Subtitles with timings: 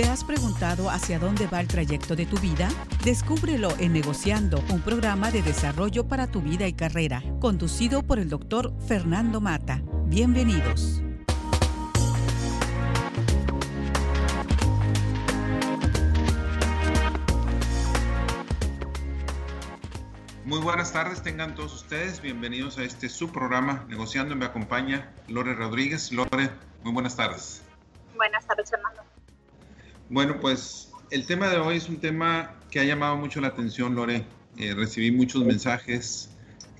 [0.00, 2.70] ¿Te has preguntado hacia dónde va el trayecto de tu vida?
[3.04, 8.30] Descúbrelo en Negociando, un programa de desarrollo para tu vida y carrera, conducido por el
[8.30, 9.82] doctor Fernando Mata.
[10.06, 11.02] Bienvenidos.
[20.46, 22.22] Muy buenas tardes, tengan todos ustedes.
[22.22, 24.34] Bienvenidos a este su programa Negociando.
[24.34, 26.10] Me acompaña Lore Rodríguez.
[26.10, 26.48] Lore,
[26.84, 27.60] muy buenas tardes.
[28.16, 29.09] Buenas tardes, Fernando.
[30.12, 33.94] Bueno, pues el tema de hoy es un tema que ha llamado mucho la atención,
[33.94, 34.26] Lore.
[34.56, 36.30] Eh, recibí muchos mensajes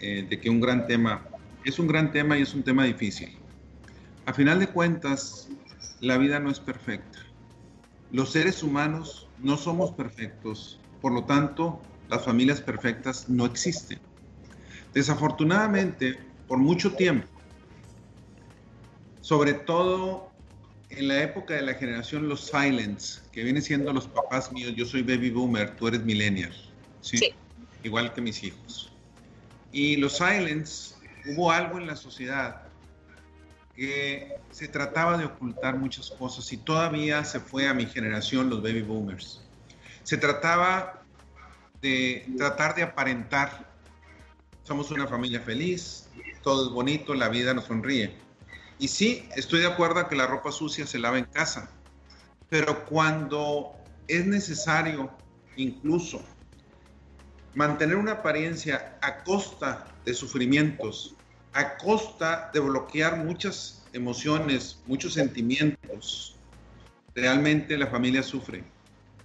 [0.00, 1.24] eh, de que un gran tema,
[1.64, 3.38] es un gran tema y es un tema difícil.
[4.26, 5.48] A final de cuentas,
[6.00, 7.20] la vida no es perfecta.
[8.10, 14.00] Los seres humanos no somos perfectos, por lo tanto, las familias perfectas no existen.
[14.92, 16.18] Desafortunadamente,
[16.48, 17.28] por mucho tiempo,
[19.20, 20.29] sobre todo
[20.90, 24.84] en la época de la generación los silents, que viene siendo los papás míos, yo
[24.84, 26.52] soy baby boomer, tú eres millennial,
[27.00, 27.32] ¿sí?
[27.84, 28.92] Igual que mis hijos.
[29.72, 32.62] Y los silents, hubo algo en la sociedad
[33.76, 38.60] que se trataba de ocultar muchas cosas y todavía se fue a mi generación los
[38.60, 39.42] baby boomers.
[40.02, 41.04] Se trataba
[41.80, 43.70] de tratar de aparentar,
[44.64, 46.08] somos una familia feliz,
[46.42, 48.29] todo es bonito, la vida nos sonríe
[48.80, 51.70] y sí, estoy de acuerdo que la ropa sucia se lava en casa,
[52.48, 53.74] pero cuando
[54.08, 55.10] es necesario
[55.56, 56.24] incluso
[57.54, 61.14] mantener una apariencia a costa de sufrimientos,
[61.52, 66.36] a costa de bloquear muchas emociones, muchos sentimientos,
[67.14, 68.64] realmente la familia sufre,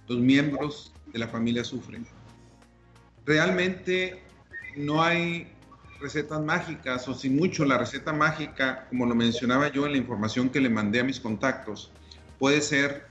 [0.06, 2.06] los miembros de la familia sufren.
[3.24, 4.22] Realmente
[4.76, 5.55] no hay
[6.00, 10.50] recetas mágicas o sin mucho la receta mágica, como lo mencionaba yo en la información
[10.50, 11.90] que le mandé a mis contactos,
[12.38, 13.08] puede ser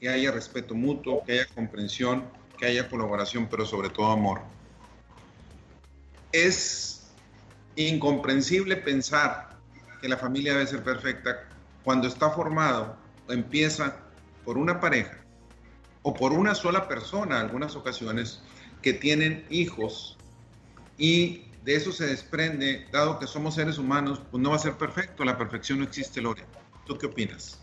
[0.00, 2.24] que haya respeto mutuo, que haya comprensión,
[2.56, 4.42] que haya colaboración, pero sobre todo amor.
[6.32, 7.10] Es
[7.76, 9.56] incomprensible pensar
[10.00, 11.48] que la familia debe ser perfecta
[11.84, 12.96] cuando está formado
[13.28, 13.96] empieza
[14.44, 15.18] por una pareja
[16.02, 18.40] o por una sola persona, algunas ocasiones,
[18.82, 20.16] que tienen hijos
[20.96, 24.78] y de eso se desprende, dado que somos seres humanos, pues no va a ser
[24.78, 26.46] perfecto, la perfección no existe, Lore.
[26.86, 27.60] ¿Tú qué opinas?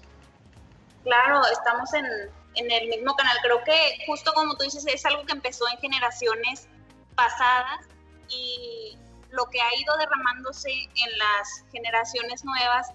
[1.03, 2.05] Claro, estamos en,
[2.53, 3.35] en el mismo canal.
[3.41, 6.67] Creo que justo como tú dices, es algo que empezó en generaciones
[7.15, 7.87] pasadas
[8.29, 8.95] y
[9.31, 12.91] lo que ha ido derramándose en las generaciones nuevas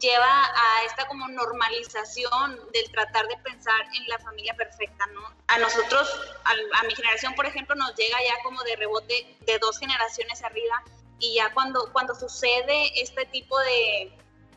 [0.00, 5.22] lleva a esta como normalización del tratar de pensar en la familia perfecta, ¿no?
[5.48, 6.08] A nosotros,
[6.44, 10.82] a, mi generación, por ejemplo, nos llega ya como de rebote de dos generaciones arriba
[11.18, 14.12] y ya cuando, cuando sucede este tipo de,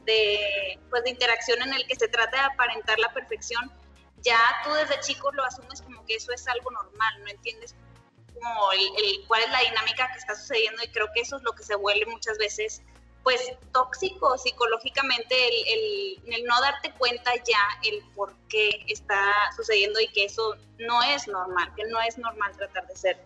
[0.06, 3.72] de, pues, de interacción en el que se trata de aparentar la perfección,
[4.22, 7.76] ya tú desde chico lo asumes como que eso es algo normal, no entiendes
[8.34, 11.54] como el, cuál es la dinámica que está sucediendo y creo que eso es lo
[11.54, 12.82] que se vuelve muchas veces
[13.28, 13.42] pues
[13.74, 20.24] tóxico psicológicamente el, el, no darte cuenta ya el por qué está sucediendo y que
[20.24, 23.18] eso no es normal, que no es normal tratar de ser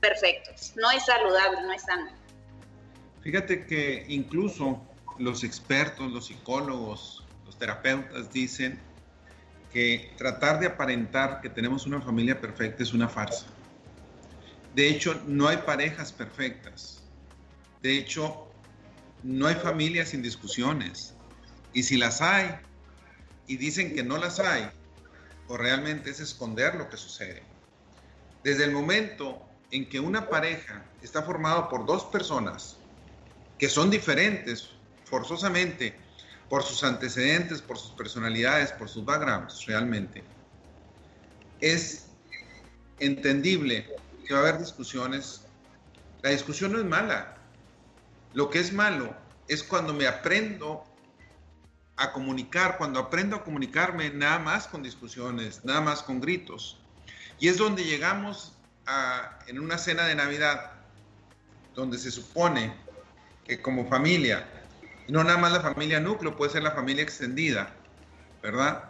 [0.00, 2.10] perfectos, no es saludable, no es sano.
[3.20, 4.80] Fíjate que incluso
[5.18, 8.80] los expertos, los psicólogos, los terapeutas dicen
[9.74, 13.44] que tratar de aparentar que tenemos una familia perfecta es una farsa.
[14.74, 17.02] De hecho, no hay parejas perfectas.
[17.82, 18.49] De hecho,
[19.22, 21.14] no hay familias sin discusiones.
[21.72, 22.50] Y si las hay
[23.46, 24.68] y dicen que no las hay,
[25.48, 27.42] o realmente es esconder lo que sucede.
[28.44, 32.76] Desde el momento en que una pareja está formada por dos personas
[33.58, 34.70] que son diferentes
[35.04, 35.94] forzosamente
[36.48, 40.24] por sus antecedentes, por sus personalidades, por sus backgrounds, realmente,
[41.60, 42.06] es
[42.98, 43.86] entendible
[44.26, 45.42] que va a haber discusiones.
[46.22, 47.39] La discusión no es mala,
[48.32, 49.14] lo que es malo
[49.48, 50.84] es cuando me aprendo
[51.96, 56.80] a comunicar, cuando aprendo a comunicarme nada más con discusiones, nada más con gritos.
[57.38, 58.52] Y es donde llegamos
[58.86, 60.72] a, en una cena de Navidad,
[61.74, 62.72] donde se supone
[63.44, 64.46] que como familia,
[65.08, 67.74] no nada más la familia núcleo, puede ser la familia extendida,
[68.42, 68.84] ¿verdad?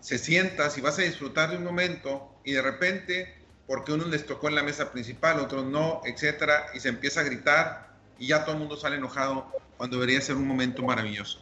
[0.00, 4.24] Se sienta, si vas a disfrutar de un momento y de repente, porque uno les
[4.24, 7.89] tocó en la mesa principal, otros no, etcétera, y se empieza a gritar
[8.20, 11.40] y ya todo el mundo sale enojado cuando debería ser un momento maravilloso.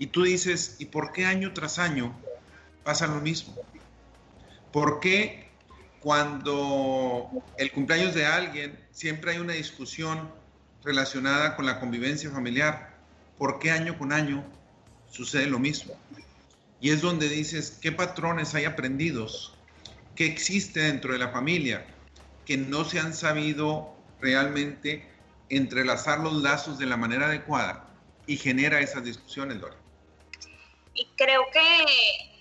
[0.00, 2.14] Y tú dices, ¿y por qué año tras año
[2.82, 3.56] pasa lo mismo?
[4.72, 5.48] ¿Por qué
[6.00, 10.28] cuando el cumpleaños de alguien siempre hay una discusión
[10.82, 12.96] relacionada con la convivencia familiar?
[13.38, 14.44] ¿Por qué año con año
[15.10, 15.94] sucede lo mismo?
[16.80, 19.54] Y es donde dices, ¿qué patrones hay aprendidos?
[20.16, 21.86] ¿Qué existe dentro de la familia?
[22.44, 25.17] Que no se han sabido realmente
[25.50, 27.88] entrelazar los lazos de la manera adecuada
[28.26, 29.76] y genera esas discusiones, Lore.
[30.94, 31.86] Y creo que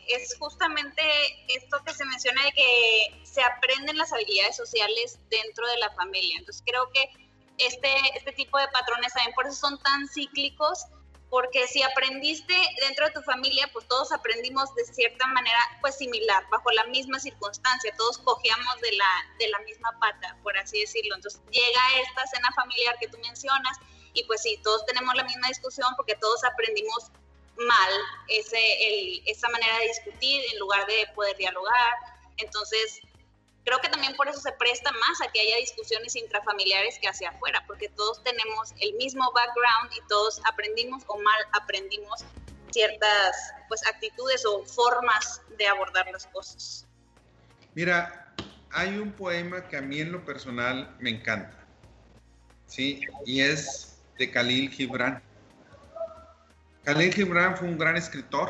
[0.07, 1.01] es justamente
[1.47, 6.37] esto que se menciona de que se aprenden las habilidades sociales dentro de la familia.
[6.39, 7.09] Entonces creo que
[7.57, 10.85] este, este tipo de patrones también por eso son tan cíclicos
[11.29, 16.43] porque si aprendiste dentro de tu familia, pues todos aprendimos de cierta manera, pues similar,
[16.49, 21.15] bajo la misma circunstancia, todos cogíamos de la, de la misma pata, por así decirlo.
[21.15, 23.77] Entonces llega esta cena familiar que tú mencionas
[24.13, 27.11] y pues sí, todos tenemos la misma discusión porque todos aprendimos
[27.57, 27.91] mal
[28.29, 31.93] ese, esa manera de discutir en lugar de poder dialogar.
[32.37, 33.01] Entonces,
[33.67, 37.31] creo que también por eso se presta más a que haya discusiones intrafamiliares que hacia
[37.31, 42.23] afuera, porque todos tenemos el mismo background y todos aprendimos o mal aprendimos
[42.71, 43.35] ciertas
[43.67, 46.87] pues actitudes o formas de abordar las cosas.
[47.75, 48.33] Mira,
[48.71, 51.67] hay un poema que a mí en lo personal me encanta,
[52.67, 53.01] ¿sí?
[53.25, 55.21] Y es de Khalil Gibran.
[56.85, 58.49] Khalil Gibran fue un gran escritor,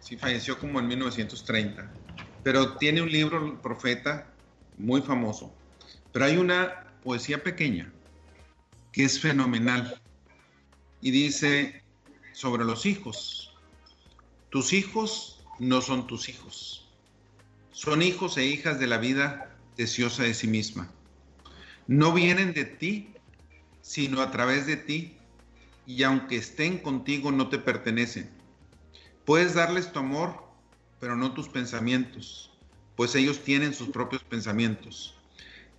[0.00, 1.92] sí, falleció como en 1930,
[2.42, 4.32] pero tiene un libro, El Profeta,
[4.78, 5.52] muy famoso.
[6.12, 7.92] Pero hay una poesía pequeña
[8.92, 10.00] que es fenomenal
[11.00, 11.82] y dice
[12.32, 13.54] sobre los hijos.
[14.50, 16.88] Tus hijos no son tus hijos.
[17.72, 20.90] Son hijos e hijas de la vida deseosa de sí misma.
[21.86, 23.12] No vienen de ti,
[23.82, 25.16] sino a través de ti,
[25.86, 28.30] y aunque estén contigo no te pertenecen.
[29.24, 30.42] Puedes darles tu amor,
[30.98, 32.55] pero no tus pensamientos
[32.96, 35.14] pues ellos tienen sus propios pensamientos.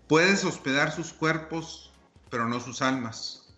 [0.08, 1.92] Puedes hospedar sus cuerpos,
[2.30, 3.54] pero no sus almas,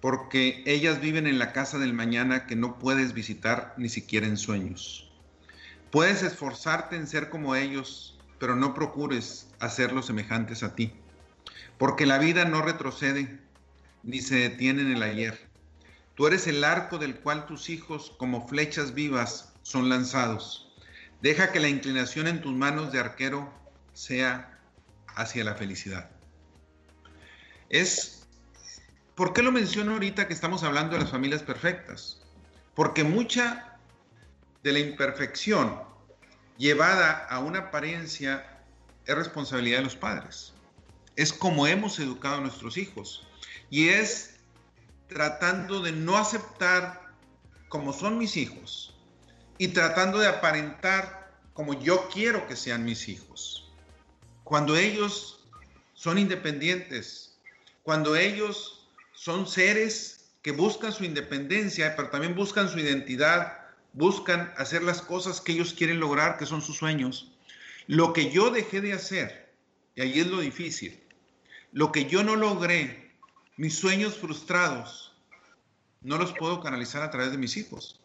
[0.00, 4.36] porque ellas viven en la casa del mañana que no puedes visitar ni siquiera en
[4.36, 5.10] sueños.
[5.90, 10.92] Puedes esforzarte en ser como ellos, pero no procures hacerlos semejantes a ti,
[11.78, 13.40] porque la vida no retrocede
[14.02, 15.50] ni se detiene en el ayer.
[16.14, 20.69] Tú eres el arco del cual tus hijos, como flechas vivas, son lanzados.
[21.22, 23.52] Deja que la inclinación en tus manos de arquero
[23.92, 24.58] sea
[25.14, 26.10] hacia la felicidad.
[27.68, 28.26] Es,
[29.14, 32.22] ¿por qué lo menciono ahorita que estamos hablando de las familias perfectas?
[32.74, 33.78] Porque mucha
[34.62, 35.80] de la imperfección
[36.58, 38.60] llevada a una apariencia
[39.06, 40.52] es responsabilidad de los padres.
[41.16, 43.26] Es como hemos educado a nuestros hijos.
[43.70, 44.36] Y es
[45.08, 47.12] tratando de no aceptar
[47.68, 48.89] como son mis hijos,
[49.60, 53.70] y tratando de aparentar como yo quiero que sean mis hijos.
[54.42, 55.46] Cuando ellos
[55.92, 57.38] son independientes,
[57.82, 63.58] cuando ellos son seres que buscan su independencia, pero también buscan su identidad,
[63.92, 67.30] buscan hacer las cosas que ellos quieren lograr, que son sus sueños.
[67.86, 69.52] Lo que yo dejé de hacer,
[69.94, 70.98] y ahí es lo difícil,
[71.72, 73.12] lo que yo no logré,
[73.58, 75.12] mis sueños frustrados,
[76.00, 77.99] no los puedo canalizar a través de mis hijos.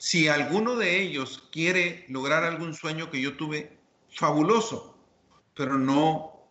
[0.00, 4.96] Si alguno de ellos quiere lograr algún sueño que yo tuve, fabuloso,
[5.54, 6.48] pero no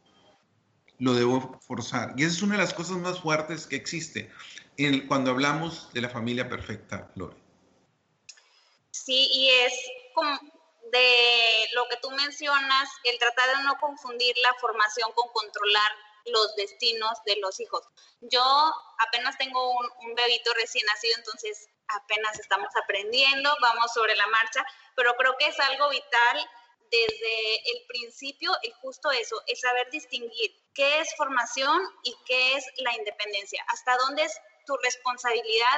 [1.00, 2.14] lo debo forzar.
[2.16, 4.32] Y esa es una de las cosas más fuertes que existe
[5.08, 7.36] cuando hablamos de la familia perfecta, Lore.
[8.92, 9.74] Sí, y es
[10.14, 10.40] como
[10.92, 15.92] de lo que tú mencionas, el tratar de no confundir la formación con controlar
[16.26, 17.82] los destinos de los hijos.
[18.22, 18.44] Yo
[19.08, 24.64] apenas tengo un, un bebito recién nacido, entonces apenas estamos aprendiendo, vamos sobre la marcha,
[24.96, 26.50] pero creo que es algo vital
[26.92, 32.66] desde el principio y justo eso, es saber distinguir qué es formación y qué es
[32.78, 35.78] la independencia, hasta dónde es tu responsabilidad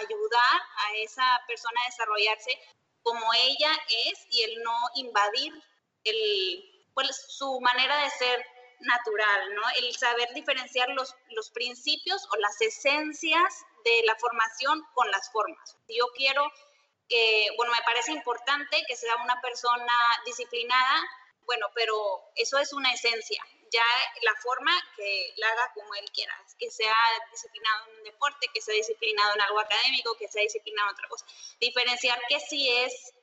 [0.00, 2.58] ayudar a esa persona a desarrollarse
[3.02, 3.72] como ella
[4.06, 5.52] es y el no invadir
[6.04, 8.46] el, pues, su manera de ser
[8.80, 9.62] natural, ¿no?
[9.78, 15.76] El saber diferenciar los, los principios o las esencias de la formación con las formas.
[15.88, 16.50] Yo quiero
[17.08, 21.02] que, bueno, me parece importante que sea una persona disciplinada,
[21.44, 21.96] bueno, pero
[22.36, 23.42] eso es una esencia.
[23.70, 23.84] Ya
[24.22, 26.94] la forma que la haga como él quiera, que sea
[27.30, 31.08] disciplinado en un deporte, que sea disciplinado en algo académico, que sea disciplinado en otra
[31.08, 31.26] cosa.
[31.58, 33.14] Diferenciar que sí es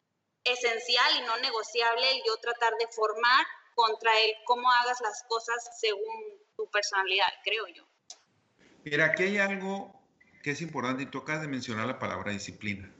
[0.43, 5.79] esencial y no negociable el yo tratar de formar contra él cómo hagas las cosas
[5.79, 7.83] según tu personalidad, creo yo.
[8.83, 9.98] Mira, aquí hay algo
[10.51, 12.91] es importante y toca de mencionar la palabra disciplina.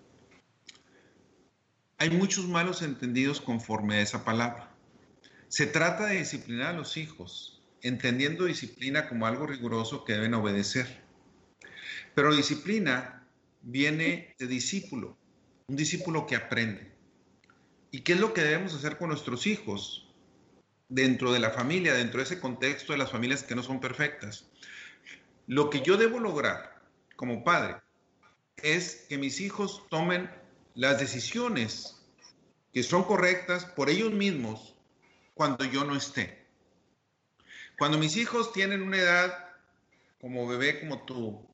[1.98, 4.72] Hay muchos malos entendidos conforme a esa palabra.
[5.50, 11.04] Se trata de disciplinar a los hijos, entendiendo disciplina como algo riguroso que deben obedecer.
[12.16, 13.28] Pero disciplina
[13.62, 15.18] viene de discípulo,
[15.68, 16.92] un discípulo que aprende.
[17.92, 20.08] ¿Y qué es lo que debemos hacer con nuestros hijos
[20.88, 24.46] dentro de la familia, dentro de ese contexto de las familias que no son perfectas?
[25.48, 26.79] Lo que yo debo lograr
[27.20, 27.76] como padre
[28.64, 30.32] es que mis hijos tomen
[30.74, 32.02] las decisiones
[32.72, 34.74] que son correctas por ellos mismos
[35.34, 36.48] cuando yo no esté.
[37.78, 39.50] Cuando mis hijos tienen una edad
[40.22, 41.46] como bebé como tú,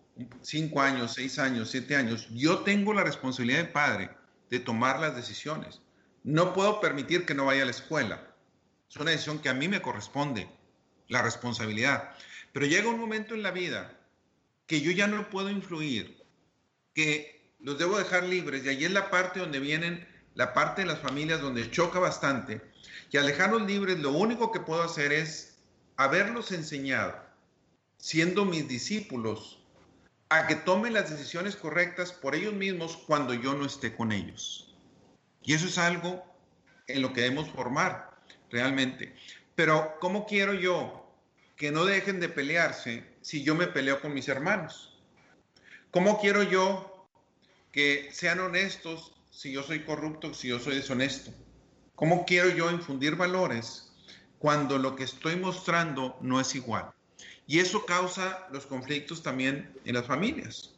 [0.44, 4.12] cinco años, seis años, siete años, yo tengo la responsabilidad de padre
[4.52, 5.82] de tomar las decisiones.
[6.24, 8.36] No puedo permitir que no vaya a la escuela.
[8.88, 10.48] Es una decisión que a mí me corresponde,
[11.08, 12.12] la responsabilidad.
[12.54, 14.05] Pero llega un momento en la vida
[14.68, 16.24] que yo ya no puedo influir,
[16.94, 20.88] que los debo dejar libres, y ahí es la parte donde vienen, la parte de
[20.88, 22.62] las familias donde choca bastante,
[23.12, 25.58] y al dejarlos libres lo único que puedo hacer es
[25.98, 27.16] haberlos enseñado,
[27.98, 29.60] siendo mis discípulos,
[30.30, 34.76] a que tomen las decisiones correctas por ellos mismos cuando yo no esté con ellos.
[35.44, 36.26] Y eso es algo
[36.88, 38.20] en lo que debemos formar
[38.50, 39.16] realmente.
[39.54, 41.08] Pero ¿cómo quiero yo
[41.56, 44.94] que no dejen de pelearse si yo me peleo con mis hermanos?
[45.90, 47.08] ¿Cómo quiero yo
[47.72, 51.32] que sean honestos si yo soy corrupto, si yo soy deshonesto?
[51.96, 53.92] ¿Cómo quiero yo infundir valores
[54.38, 56.92] cuando lo que estoy mostrando no es igual?
[57.48, 60.76] Y eso causa los conflictos también en las familias.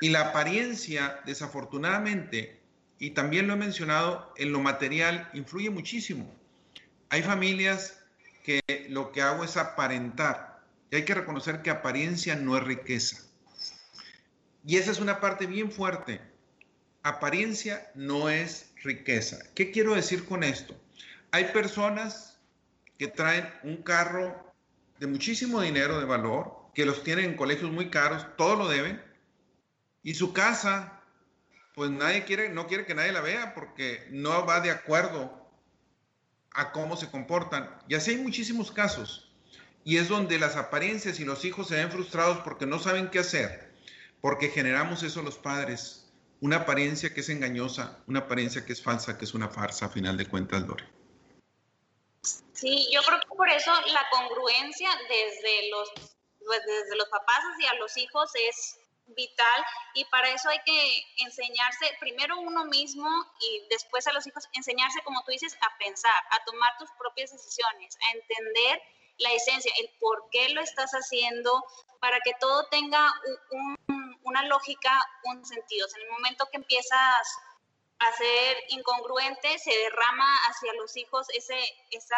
[0.00, 2.58] Y la apariencia, desafortunadamente,
[2.98, 6.34] y también lo he mencionado, en lo material influye muchísimo.
[7.10, 8.02] Hay familias
[8.44, 10.51] que lo que hago es aparentar.
[10.92, 13.16] Y hay que reconocer que apariencia no es riqueza.
[14.62, 16.20] Y esa es una parte bien fuerte.
[17.02, 19.38] Apariencia no es riqueza.
[19.54, 20.76] ¿Qué quiero decir con esto?
[21.30, 22.38] Hay personas
[22.98, 24.52] que traen un carro
[25.00, 29.02] de muchísimo dinero de valor, que los tienen en colegios muy caros, todo lo deben,
[30.02, 31.00] y su casa
[31.74, 35.50] pues nadie quiere, no quiere que nadie la vea porque no va de acuerdo
[36.50, 37.78] a cómo se comportan.
[37.88, 39.31] Y así hay muchísimos casos.
[39.84, 43.18] Y es donde las apariencias y los hijos se ven frustrados porque no saben qué
[43.18, 43.72] hacer,
[44.20, 49.18] porque generamos eso los padres, una apariencia que es engañosa, una apariencia que es falsa,
[49.18, 50.84] que es una farsa a final de cuentas, Lore.
[52.52, 55.90] Sí, yo creo que por eso la congruencia desde los,
[56.46, 61.86] pues, desde los papás hacia los hijos es vital y para eso hay que enseñarse
[61.98, 63.08] primero uno mismo
[63.40, 67.32] y después a los hijos enseñarse, como tú dices, a pensar, a tomar tus propias
[67.32, 68.82] decisiones, a entender
[69.18, 71.64] la esencia, el por qué lo estás haciendo,
[72.00, 73.12] para que todo tenga
[74.24, 74.90] una lógica,
[75.24, 75.86] un sentido.
[75.94, 77.38] en el momento que empiezas
[77.98, 81.58] a ser incongruente, se derrama hacia los hijos ese,
[81.90, 82.16] esa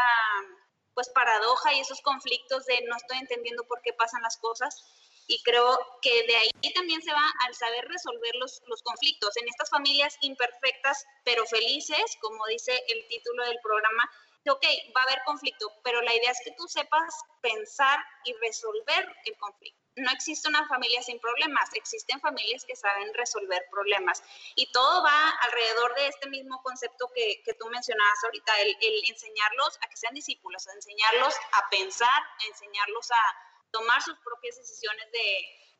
[0.95, 4.85] pues paradoja y esos conflictos de no estoy entendiendo por qué pasan las cosas
[5.27, 9.49] y creo que de ahí también se va al saber resolver los, los conflictos en
[9.49, 14.11] estas familias imperfectas pero felices, como dice el título del programa.
[14.47, 19.17] Ok, va a haber conflicto, pero la idea es que tú sepas pensar y resolver
[19.25, 19.81] el conflicto.
[19.97, 24.23] No existe una familia sin problemas, existen familias que saben resolver problemas.
[24.57, 29.05] Y todo va alrededor de este mismo concepto que, que tú mencionabas ahorita, el, el
[29.09, 34.57] enseñarlos a que sean discípulos, a enseñarlos a pensar, a enseñarlos a, tomar sus propias
[34.57, 35.27] decisiones de,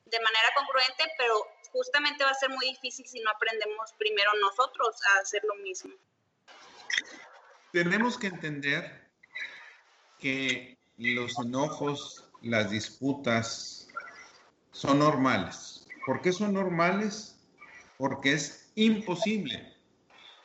[0.07, 4.97] de manera congruente, pero justamente va a ser muy difícil si no aprendemos primero nosotros
[5.07, 5.95] a hacer lo mismo.
[7.75, 9.11] Tenemos que entender
[10.21, 13.89] que los enojos, las disputas
[14.71, 15.85] son normales.
[16.07, 17.37] ¿Por qué son normales?
[17.99, 19.75] Porque es imposible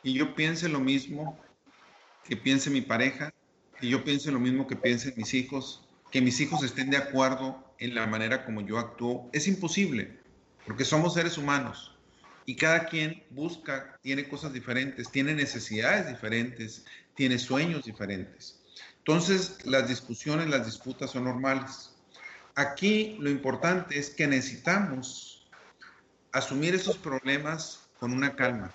[0.02, 1.38] y yo piense lo mismo
[2.24, 3.32] que piense mi pareja,
[3.80, 7.64] y yo piense lo mismo que piensen mis hijos, que mis hijos estén de acuerdo
[7.78, 9.30] en la manera como yo actúo.
[9.32, 10.18] Es imposible,
[10.66, 11.96] porque somos seres humanos
[12.50, 18.60] y cada quien busca, tiene cosas diferentes, tiene necesidades diferentes, tiene sueños diferentes.
[18.98, 21.90] Entonces, las discusiones, las disputas son normales.
[22.54, 25.48] Aquí lo importante es que necesitamos
[26.32, 28.72] asumir esos problemas con una calma.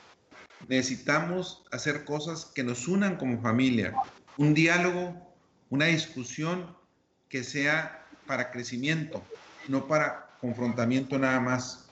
[0.68, 3.94] Necesitamos hacer cosas que nos unan como familia,
[4.38, 5.36] un diálogo,
[5.70, 6.76] una discusión
[7.30, 9.24] que sea para crecimiento,
[9.68, 11.86] no para confrontamiento nada más.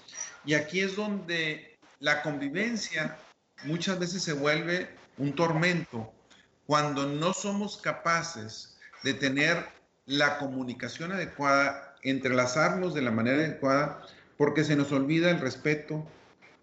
[0.46, 3.18] Y aquí es donde la convivencia
[3.66, 6.12] muchas veces se vuelve un tormento
[6.66, 9.66] cuando no somos capaces de tener
[10.06, 14.02] la comunicación adecuada, entrelazarnos de la manera adecuada,
[14.38, 16.06] porque se nos olvida el respeto,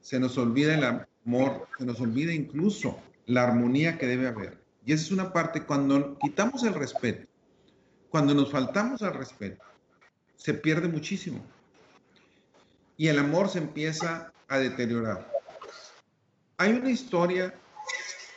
[0.00, 4.58] se nos olvida el amor, se nos olvida incluso la armonía que debe haber.
[4.84, 7.28] Y esa es una parte, cuando quitamos el respeto,
[8.08, 9.62] cuando nos faltamos al respeto,
[10.36, 11.44] se pierde muchísimo.
[12.96, 15.30] Y el amor se empieza a deteriorar.
[16.56, 17.54] Hay una historia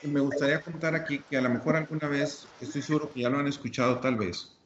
[0.08, 3.40] me gustaría contar aquí que a lo mejor alguna vez, estoy seguro que ya lo
[3.40, 4.58] han escuchado tal vez,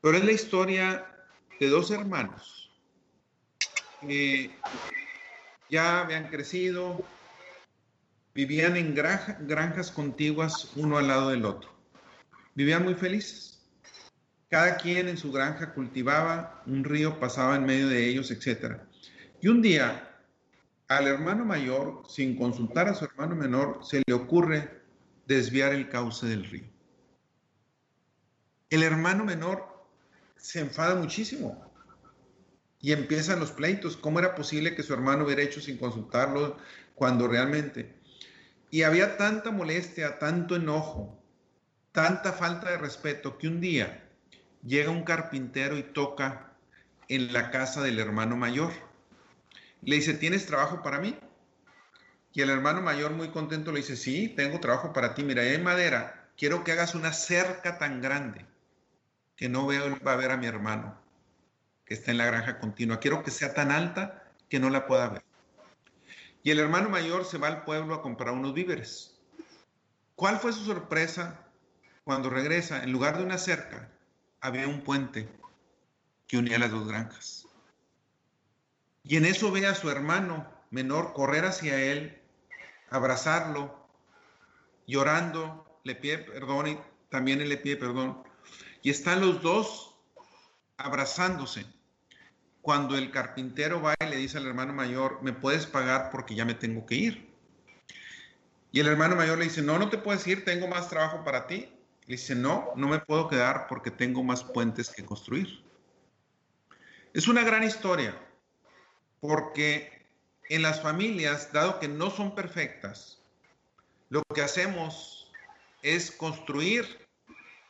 [0.00, 1.06] pero es la historia
[1.58, 2.70] de dos hermanos
[4.00, 4.50] que
[5.70, 7.04] ya habían crecido,
[8.34, 11.70] vivían en granjas contiguas uno al lado del otro.
[12.54, 13.60] Vivían muy felices.
[14.50, 18.82] Cada quien en su granja cultivaba, un río pasaba en medio de ellos, etc.
[19.40, 20.11] Y un día
[20.96, 24.82] al hermano mayor, sin consultar a su hermano menor, se le ocurre
[25.26, 26.64] desviar el cauce del río.
[28.70, 29.86] El hermano menor
[30.36, 31.64] se enfada muchísimo
[32.80, 33.96] y empiezan los pleitos.
[33.96, 36.56] ¿Cómo era posible que su hermano hubiera hecho sin consultarlo
[36.94, 38.00] cuando realmente...
[38.70, 41.22] Y había tanta molestia, tanto enojo,
[41.92, 44.08] tanta falta de respeto que un día
[44.64, 46.54] llega un carpintero y toca
[47.08, 48.72] en la casa del hermano mayor
[49.82, 51.18] le dice, ¿tienes trabajo para mí?
[52.32, 55.22] Y el hermano mayor muy contento le dice, sí, tengo trabajo para ti.
[55.22, 58.46] Mira, hay madera, quiero que hagas una cerca tan grande
[59.36, 60.98] que no veo, va a ver a mi hermano
[61.84, 63.00] que está en la granja continua.
[63.00, 65.24] Quiero que sea tan alta que no la pueda ver.
[66.42, 69.20] Y el hermano mayor se va al pueblo a comprar unos víveres.
[70.14, 71.44] ¿Cuál fue su sorpresa
[72.04, 72.82] cuando regresa?
[72.82, 73.90] En lugar de una cerca,
[74.40, 75.28] había un puente
[76.26, 77.41] que unía las dos granjas.
[79.04, 82.20] Y en eso ve a su hermano menor correr hacia él,
[82.88, 83.88] abrazarlo,
[84.86, 86.78] llorando, le pide perdón y
[87.08, 88.22] también él le pide perdón.
[88.82, 89.96] Y están los dos
[90.76, 91.66] abrazándose.
[92.60, 96.44] Cuando el carpintero va y le dice al hermano mayor, me puedes pagar porque ya
[96.44, 97.32] me tengo que ir.
[98.70, 101.46] Y el hermano mayor le dice, no, no te puedes ir, tengo más trabajo para
[101.46, 101.68] ti.
[102.06, 105.62] Le dice, no, no me puedo quedar porque tengo más puentes que construir.
[107.12, 108.16] Es una gran historia
[109.22, 110.04] porque
[110.48, 113.20] en las familias, dado que no son perfectas,
[114.10, 115.30] lo que hacemos
[115.80, 117.06] es construir,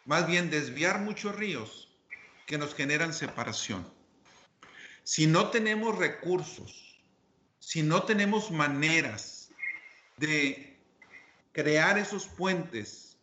[0.07, 1.95] más bien desviar muchos ríos
[2.47, 3.87] que nos generan separación.
[5.05, 6.99] Si no tenemos recursos,
[7.59, 9.51] si no tenemos maneras
[10.17, 10.81] de
[11.53, 13.19] crear esos puentes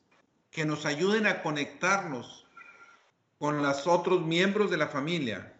[0.51, 2.45] que nos ayuden a conectarnos
[3.39, 5.55] con los otros miembros de la familia,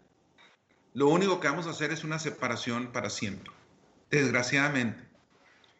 [0.94, 3.52] lo único que vamos a hacer es una separación para siempre,
[4.10, 5.04] desgraciadamente.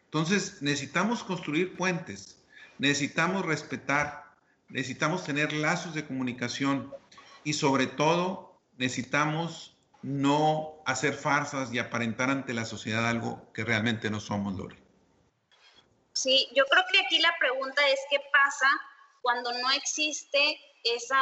[0.05, 2.37] Entonces, necesitamos construir puentes,
[2.77, 4.25] necesitamos respetar,
[4.69, 6.93] necesitamos tener lazos de comunicación
[7.43, 14.09] y sobre todo necesitamos no hacer farsas y aparentar ante la sociedad algo que realmente
[14.09, 14.77] no somos, Lori.
[16.13, 18.67] Sí, yo creo que aquí la pregunta es qué pasa
[19.21, 21.21] cuando no existe esa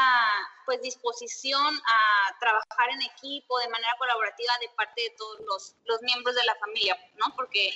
[0.66, 6.02] pues disposición a trabajar en equipo de manera colaborativa de parte de todos los, los
[6.02, 7.36] miembros de la familia, ¿no?
[7.36, 7.72] Porque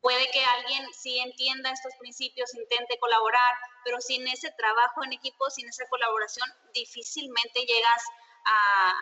[0.00, 3.54] puede que alguien sí entienda estos principios, intente colaborar,
[3.84, 8.02] pero sin ese trabajo en equipo, sin esa colaboración, difícilmente llegas
[8.44, 8.92] a,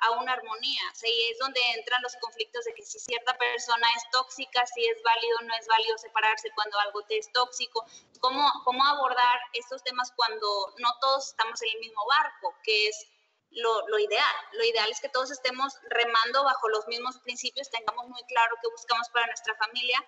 [0.00, 0.82] a una armonía.
[0.90, 5.02] O es donde entran los conflictos de que si cierta persona es tóxica, si es
[5.02, 7.84] válido o no es válido separarse cuando algo te es tóxico.
[8.20, 13.06] ¿Cómo, cómo abordar estos temas cuando no todos estamos en el mismo barco, que es
[13.52, 14.36] lo, lo, ideal.
[14.52, 18.68] Lo ideal es que todos estemos remando bajo los mismos principios, tengamos muy claro qué
[18.70, 19.98] buscamos para nuestra familia,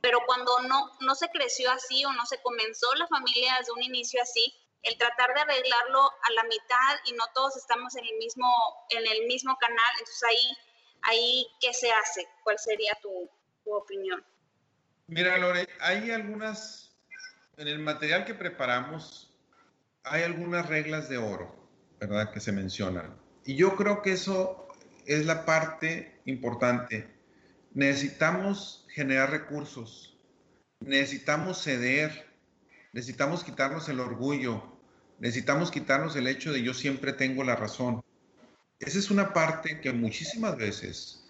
[0.00, 3.82] pero cuando no, no se creció así o no se comenzó la familia desde un
[3.82, 8.18] inicio así, el tratar de arreglarlo a la mitad y no todos estamos en el
[8.18, 8.46] mismo,
[8.90, 10.56] en el mismo canal, entonces ahí,
[11.02, 12.26] ahí ¿qué se hace?
[12.42, 13.30] ¿Cuál sería tu,
[13.64, 14.24] tu opinión?
[15.06, 16.96] Mira, Lore, hay algunas,
[17.56, 19.30] en el material que preparamos,
[20.04, 21.54] hay algunas reglas de oro,
[22.00, 22.32] ¿verdad?
[22.32, 23.20] Que se mencionan.
[23.44, 24.68] Y yo creo que eso
[25.06, 27.12] es la parte importante.
[27.72, 30.16] Necesitamos generar recursos,
[30.80, 32.30] necesitamos ceder,
[32.92, 34.71] necesitamos quitarnos el orgullo,
[35.22, 38.02] necesitamos quitarnos el hecho de yo siempre tengo la razón.
[38.80, 41.22] Esa es una parte que muchísimas veces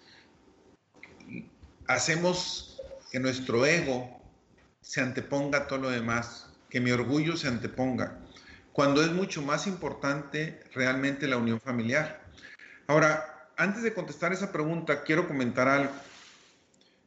[1.87, 4.19] hacemos que nuestro ego
[4.81, 8.17] se anteponga a todo lo demás, que mi orgullo se anteponga,
[8.71, 12.25] cuando es mucho más importante realmente la unión familiar.
[12.87, 15.93] Ahora, antes de contestar esa pregunta, quiero comentar algo.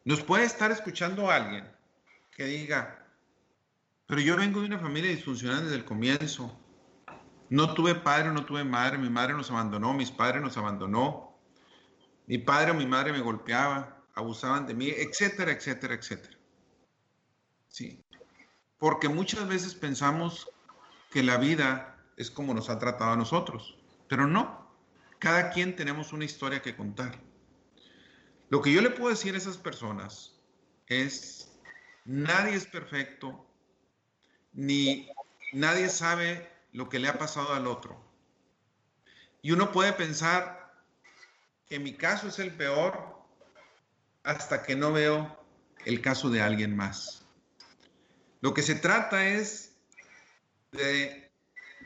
[0.05, 1.65] Nos puede estar escuchando alguien
[2.37, 3.05] que diga,
[4.07, 6.57] pero yo vengo de una familia disfuncional desde el comienzo.
[7.49, 11.39] No tuve padre, no tuve madre, mi madre nos abandonó, mis padres nos abandonó,
[12.27, 16.37] mi padre o mi madre me golpeaba, abusaban de mí, etcétera, etcétera, etcétera.
[17.69, 18.03] Sí.
[18.79, 20.49] Porque muchas veces pensamos
[21.11, 23.79] que la vida es como nos ha tratado a nosotros,
[24.09, 24.67] pero no.
[25.19, 27.21] Cada quien tenemos una historia que contar.
[28.49, 30.39] Lo que yo le puedo decir a esas personas
[30.87, 31.59] es,
[32.05, 33.47] nadie es perfecto,
[34.53, 35.09] ni
[35.53, 37.99] nadie sabe lo que le ha pasado al otro.
[39.41, 40.75] Y uno puede pensar
[41.67, 43.17] que mi caso es el peor
[44.23, 45.43] hasta que no veo
[45.87, 47.25] el caso de alguien más.
[48.43, 49.75] Lo que se trata es
[50.73, 51.33] de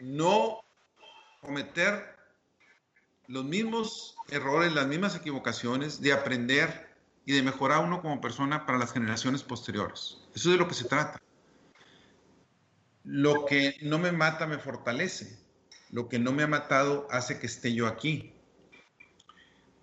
[0.00, 0.60] no
[1.40, 2.16] cometer
[3.28, 6.90] los mismos errores, las mismas equivocaciones, de aprender
[7.24, 10.18] y de mejorar uno como persona para las generaciones posteriores.
[10.34, 11.20] Eso es de lo que se trata.
[13.04, 15.38] Lo que no me mata me fortalece.
[15.90, 18.34] Lo que no me ha matado hace que esté yo aquí.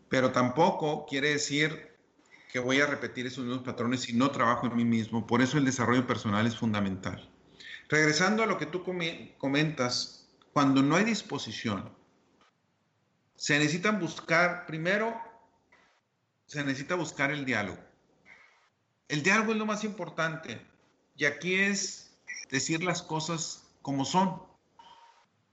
[0.10, 1.96] Pero tampoco quiere decir
[2.52, 5.28] que voy a repetir esos mismos patrones si no trabajo en mí mismo.
[5.28, 7.30] Por eso el desarrollo personal es fundamental.
[7.90, 11.94] Regresando a lo que tú comentas, cuando no hay disposición,
[13.36, 15.16] se necesitan buscar, primero,
[16.46, 17.80] se necesita buscar el diálogo.
[19.08, 20.60] El diálogo es lo más importante.
[21.16, 22.07] Y aquí es
[22.50, 24.42] decir las cosas como son,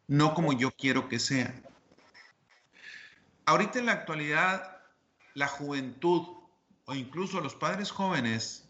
[0.07, 1.65] no como yo quiero que sean.
[3.47, 4.79] Ahorita en la actualidad,
[5.35, 6.27] la juventud
[6.87, 8.69] o incluso los padres jóvenes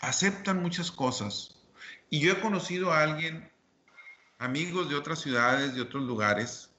[0.00, 1.56] aceptan muchas cosas.
[2.10, 3.50] Y yo he conocido a alguien,
[4.38, 6.70] amigos de otras ciudades, de otros lugares,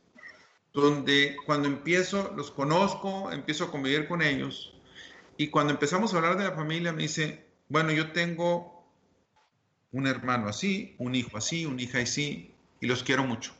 [0.73, 4.73] donde cuando empiezo, los conozco, empiezo a convivir con ellos,
[5.37, 8.78] y cuando empezamos a hablar de la familia me dice, bueno, yo tengo
[9.91, 13.53] un hermano así, un hijo así, una hija así, y los quiero mucho.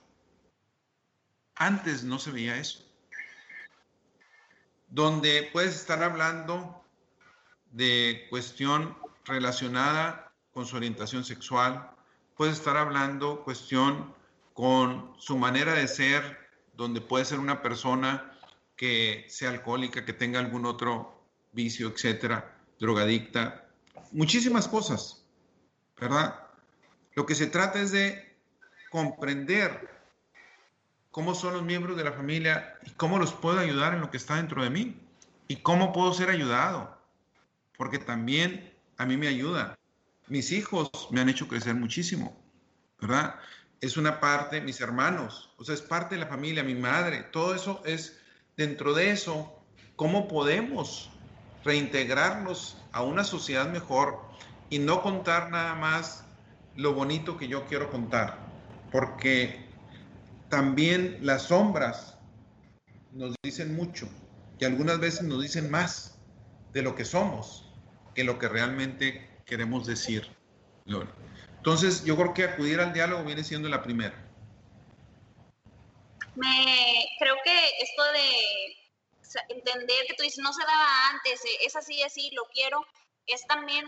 [1.56, 2.86] Antes no se veía eso.
[4.88, 6.84] Donde puedes estar hablando
[7.72, 11.92] de cuestión relacionada con su orientación sexual,
[12.36, 14.14] puedes estar hablando cuestión
[14.54, 16.38] con su manera de ser,
[16.74, 18.34] donde puede ser una persona
[18.76, 23.68] que sea alcohólica, que tenga algún otro vicio, etcétera, drogadicta,
[24.12, 25.26] muchísimas cosas,
[26.00, 26.36] ¿verdad?
[27.16, 28.36] Lo que se trata es de
[28.90, 29.90] comprender
[31.12, 34.18] cómo son los miembros de la familia y cómo los puedo ayudar en lo que
[34.18, 35.00] está dentro de mí
[35.48, 36.98] y cómo puedo ser ayudado,
[37.78, 39.78] porque también a mí me ayuda.
[40.28, 42.40] Mis hijos me han hecho crecer muchísimo,
[43.02, 43.40] ¿verdad?
[43.82, 47.56] es una parte, mis hermanos, o sea, es parte de la familia, mi madre, todo
[47.56, 48.20] eso es
[48.58, 49.58] dentro de eso,
[49.96, 51.10] ¿cómo podemos
[51.64, 54.22] reintegrarnos a una sociedad mejor
[54.70, 56.24] y no contar nada más
[56.76, 58.38] lo bonito que yo quiero contar?
[58.92, 59.68] Porque
[60.50, 62.18] también las sombras
[63.12, 64.08] nos dicen mucho
[64.60, 66.18] y algunas veces nos dicen más
[66.74, 67.66] de lo que somos
[68.14, 70.30] que lo que realmente queremos decir.
[71.58, 74.16] Entonces, yo creo que acudir al diálogo viene siendo la primera.
[76.36, 81.76] Me creo que esto de entender que tú dices no se daba antes, eh, es
[81.76, 82.86] así, así, lo quiero,
[83.28, 83.86] es también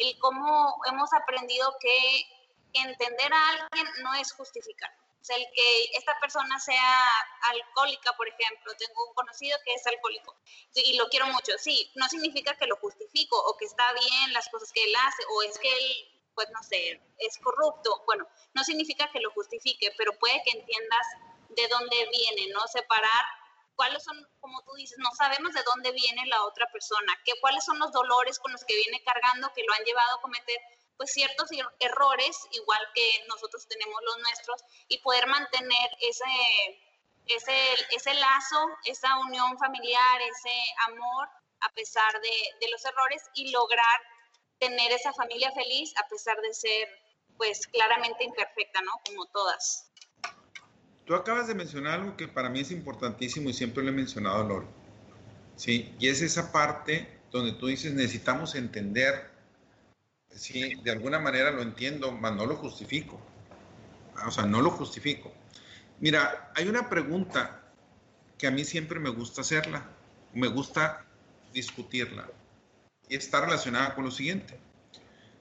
[0.00, 2.26] el cómo hemos aprendido que
[2.72, 4.90] entender a alguien no es justificar.
[5.20, 6.98] O sea, el que esta persona sea
[7.50, 10.34] alcohólica, por ejemplo, tengo un conocido que es alcohólico
[10.74, 14.48] y lo quiero mucho, sí, no significa que lo justifico o que está bien las
[14.48, 18.02] cosas que él hace o es que él pues no sé, es corrupto.
[18.06, 21.06] Bueno, no significa que lo justifique, pero puede que entiendas
[21.50, 22.66] de dónde viene, ¿no?
[22.68, 23.24] Separar
[23.80, 27.64] cuáles son, como tú dices, no sabemos de dónde viene la otra persona, que, cuáles
[27.64, 30.58] son los dolores con los que viene cargando que lo han llevado a cometer
[30.98, 36.84] pues ciertos errores, igual que nosotros tenemos los nuestros, y poder mantener ese,
[37.24, 37.56] ese,
[37.92, 40.54] ese lazo, esa unión familiar, ese
[40.88, 44.00] amor a pesar de, de los errores y lograr
[44.58, 46.86] tener esa familia feliz a pesar de ser
[47.38, 48.92] pues claramente imperfecta, ¿no?
[49.06, 49.89] Como todas.
[51.10, 54.44] Tú acabas de mencionar algo que para mí es importantísimo y siempre lo he mencionado,
[54.44, 54.66] Lore.
[55.56, 59.28] Sí, y es esa parte donde tú dices necesitamos entender,
[60.30, 63.20] sí, de alguna manera lo entiendo, mas no lo justifico.
[64.24, 65.32] O sea, no lo justifico.
[65.98, 67.60] Mira, hay una pregunta
[68.38, 69.82] que a mí siempre me gusta hacerla,
[70.32, 71.04] me gusta
[71.52, 72.28] discutirla
[73.08, 74.56] y está relacionada con lo siguiente.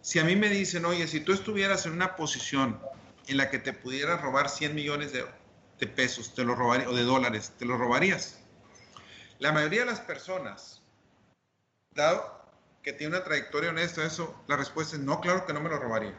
[0.01, 2.79] Si a mí me dicen, oye, si tú estuvieras en una posición
[3.27, 5.23] en la que te pudieras robar 100 millones de,
[5.87, 8.39] pesos, te lo robaría, o de dólares, ¿te lo robarías?
[9.39, 10.81] La mayoría de las personas,
[11.91, 12.39] dado
[12.83, 15.77] que tiene una trayectoria honesta, eso, la respuesta es no, claro que no me lo
[15.77, 16.17] robaría.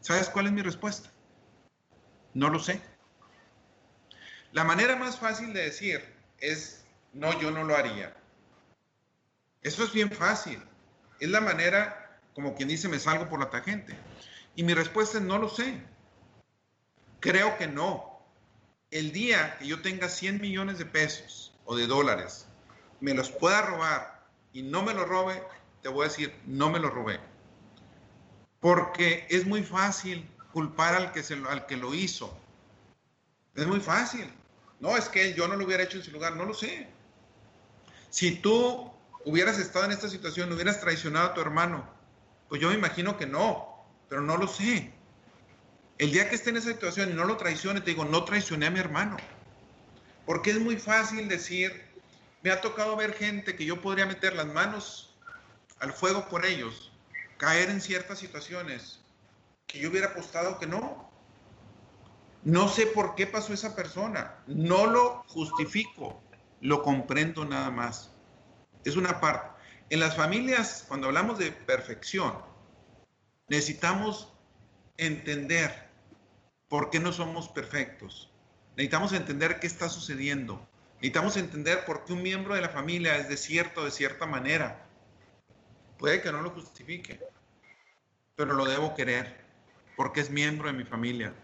[0.00, 1.10] ¿Sabes cuál es mi respuesta?
[2.34, 2.80] No lo sé.
[4.52, 6.04] La manera más fácil de decir
[6.38, 8.14] es, no, yo no lo haría.
[9.62, 10.62] Eso es bien fácil.
[11.20, 13.96] Es la manera, como quien dice, me salgo por la tangente.
[14.54, 15.82] Y mi respuesta es no lo sé.
[17.20, 18.13] Creo que no.
[18.90, 22.46] El día que yo tenga 100 millones de pesos o de dólares,
[23.00, 25.42] me los pueda robar y no me lo robe,
[25.82, 27.20] te voy a decir, no me lo robé.
[28.60, 32.34] Porque es muy fácil culpar al que, se al que lo hizo.
[33.54, 34.32] Es muy fácil.
[34.80, 36.88] No, es que yo no lo hubiera hecho en su lugar, no lo sé.
[38.10, 38.90] Si tú
[39.24, 41.84] hubieras estado en esta situación, hubieras traicionado a tu hermano,
[42.48, 44.92] pues yo me imagino que no, pero no lo sé.
[45.98, 48.66] El día que esté en esa situación y no lo traicione, te digo, no traicioné
[48.66, 49.16] a mi hermano.
[50.26, 51.84] Porque es muy fácil decir,
[52.42, 55.14] me ha tocado ver gente que yo podría meter las manos
[55.78, 56.92] al fuego por ellos,
[57.36, 59.00] caer en ciertas situaciones
[59.66, 61.10] que yo hubiera apostado que no.
[62.42, 66.22] No sé por qué pasó esa persona, no lo justifico,
[66.60, 68.10] lo comprendo nada más.
[68.84, 69.48] Es una parte.
[69.90, 72.34] En las familias, cuando hablamos de perfección,
[73.48, 74.32] necesitamos
[74.96, 75.83] entender
[76.68, 78.30] por qué no somos perfectos.
[78.76, 80.66] Necesitamos entender qué está sucediendo.
[80.96, 84.86] Necesitamos entender por qué un miembro de la familia es de cierto, de cierta manera.
[85.98, 87.20] Puede que no lo justifique,
[88.36, 89.44] pero lo debo querer,
[89.96, 91.34] porque es miembro de mi familia,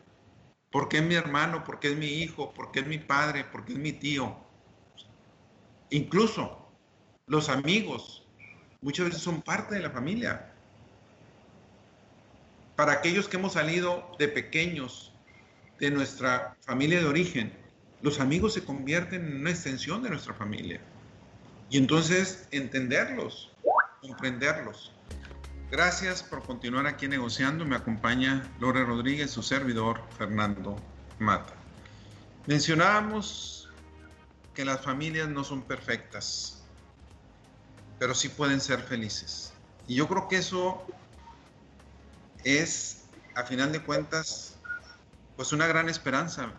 [0.70, 3.92] porque es mi hermano, porque es mi hijo, porque es mi padre, porque es mi
[3.92, 4.36] tío.
[5.90, 6.68] Incluso
[7.26, 8.26] los amigos
[8.80, 10.52] muchas veces son parte de la familia.
[12.80, 15.12] Para aquellos que hemos salido de pequeños
[15.80, 17.52] de nuestra familia de origen,
[18.00, 20.80] los amigos se convierten en una extensión de nuestra familia.
[21.68, 23.52] Y entonces entenderlos,
[24.00, 24.94] comprenderlos.
[25.70, 27.66] Gracias por continuar aquí negociando.
[27.66, 30.76] Me acompaña Lore Rodríguez, su servidor Fernando
[31.18, 31.52] Mata.
[32.46, 33.68] Mencionábamos
[34.54, 36.64] que las familias no son perfectas,
[37.98, 39.52] pero sí pueden ser felices.
[39.86, 40.86] Y yo creo que eso
[42.44, 44.58] es, a final de cuentas,
[45.36, 46.52] pues una gran esperanza.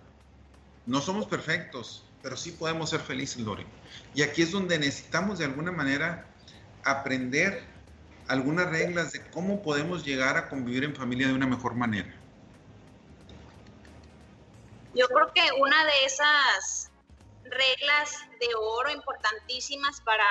[0.85, 3.65] No somos perfectos, pero sí podemos ser felices, Lore.
[4.13, 6.27] Y aquí es donde necesitamos de alguna manera
[6.83, 7.63] aprender
[8.27, 12.13] algunas reglas de cómo podemos llegar a convivir en familia de una mejor manera.
[14.93, 16.91] Yo creo que una de esas
[17.43, 20.25] reglas de oro importantísimas para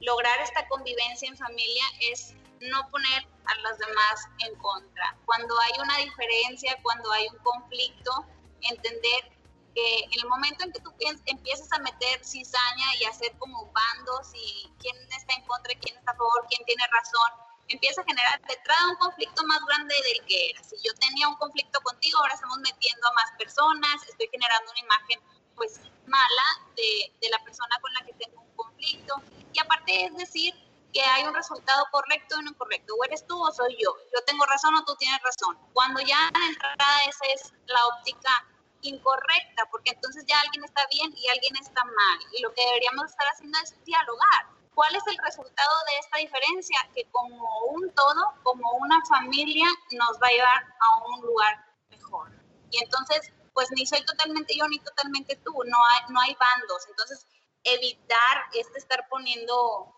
[0.00, 2.34] lograr esta convivencia en familia es
[2.70, 5.16] no poner a los demás en contra.
[5.24, 8.26] Cuando hay una diferencia, cuando hay un conflicto,
[8.60, 9.32] entender
[9.74, 10.92] que en el momento en que tú
[11.26, 16.12] empiezas a meter cizaña y hacer como bandos y quién está en contra, quién está
[16.12, 17.32] a favor, quién tiene razón,
[17.68, 20.62] empieza a generar detrás un conflicto más grande del que era.
[20.62, 24.80] Si yo tenía un conflicto contigo, ahora estamos metiendo a más personas, estoy generando una
[24.80, 25.20] imagen
[25.56, 29.22] pues mala de, de la persona con la que tengo un conflicto.
[29.52, 30.54] Y aparte es decir,
[30.92, 32.94] que hay un resultado correcto y no incorrecto.
[32.94, 33.94] O eres tú o soy yo.
[34.14, 35.58] Yo tengo razón o tú tienes razón.
[35.72, 38.46] Cuando ya de entrada esa es la óptica
[38.82, 42.18] incorrecta, porque entonces ya alguien está bien y alguien está mal.
[42.32, 44.46] Y lo que deberíamos estar haciendo es dialogar.
[44.74, 46.78] ¿Cuál es el resultado de esta diferencia?
[46.94, 52.30] Que como un todo, como una familia, nos va a llevar a un lugar mejor.
[52.70, 56.86] Y entonces, pues ni soy totalmente yo ni totalmente tú, no hay, no hay bandos.
[56.88, 57.26] Entonces,
[57.64, 59.94] evitar este estar poniendo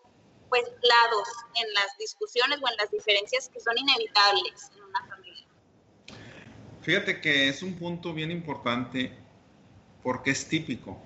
[0.54, 1.28] pues lados
[1.60, 5.46] en las discusiones o en las diferencias que son inevitables en una familia.
[6.82, 9.18] Fíjate que es un punto bien importante
[10.00, 11.02] porque es típico.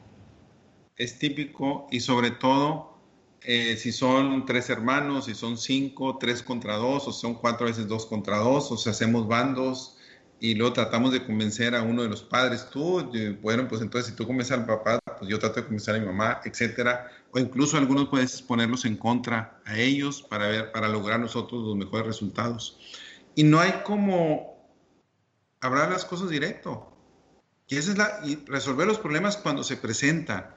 [0.98, 2.98] Es típico y sobre todo
[3.40, 7.88] eh, si son tres hermanos, si son cinco, tres contra dos, o son cuatro veces
[7.88, 9.96] dos contra dos, o si hacemos bandos
[10.40, 14.16] y luego tratamos de convencer a uno de los padres, tú, bueno, pues entonces si
[14.16, 17.76] tú convences al papá, pues yo trato de convencer a mi mamá, etcétera, o incluso
[17.76, 22.78] algunos puedes ponerlos en contra a ellos para ver, para lograr nosotros los mejores resultados.
[23.34, 24.58] Y no hay como
[25.60, 26.94] hablar las cosas directo.
[27.68, 30.54] Y esa es la, resolver los problemas cuando se presentan.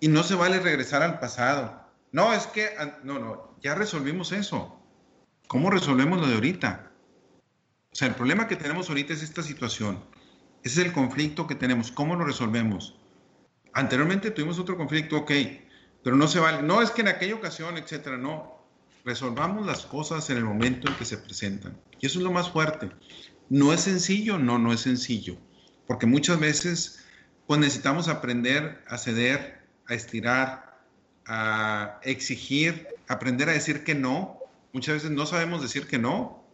[0.00, 1.80] Y no se vale regresar al pasado.
[2.12, 2.70] No, es que,
[3.04, 4.80] no, no, ya resolvimos eso.
[5.46, 6.90] ¿Cómo resolvemos lo de ahorita?
[7.92, 10.02] O sea, el problema que tenemos ahorita es esta situación.
[10.64, 11.92] Ese es el conflicto que tenemos.
[11.92, 12.98] ¿Cómo lo resolvemos?
[13.72, 15.30] Anteriormente tuvimos otro conflicto, ok,
[16.04, 16.62] pero no se vale.
[16.62, 18.62] No es que en aquella ocasión, etcétera, no.
[19.04, 21.76] Resolvamos las cosas en el momento en que se presentan.
[21.98, 22.90] Y eso es lo más fuerte.
[23.48, 24.38] ¿No es sencillo?
[24.38, 25.36] No, no es sencillo.
[25.86, 27.00] Porque muchas veces
[27.46, 30.78] pues necesitamos aprender a ceder, a estirar,
[31.26, 34.38] a exigir, aprender a decir que no.
[34.72, 36.44] Muchas veces no sabemos decir que no.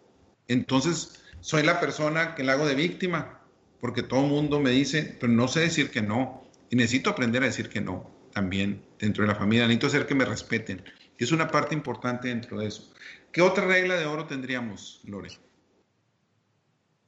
[0.46, 3.40] Entonces, soy la persona que la hago de víctima,
[3.80, 6.44] porque todo el mundo me dice, pero no sé decir que no.
[6.70, 9.66] Y necesito aprender a decir que no también dentro de la familia.
[9.66, 10.84] Necesito hacer que me respeten.
[11.18, 12.92] Es una parte importante dentro de eso.
[13.32, 15.30] ¿Qué otra regla de oro tendríamos, Lore?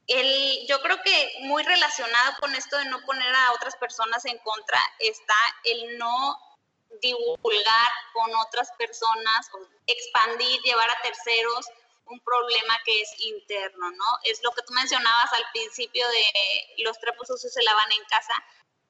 [0.07, 4.37] El, yo creo que muy relacionado con esto de no poner a otras personas en
[4.39, 6.37] contra está el no
[7.01, 9.49] divulgar con otras personas,
[9.87, 11.67] expandir, llevar a terceros
[12.05, 14.05] un problema que es interno, ¿no?
[14.23, 18.33] Es lo que tú mencionabas al principio de los trapos sucios se lavan en casa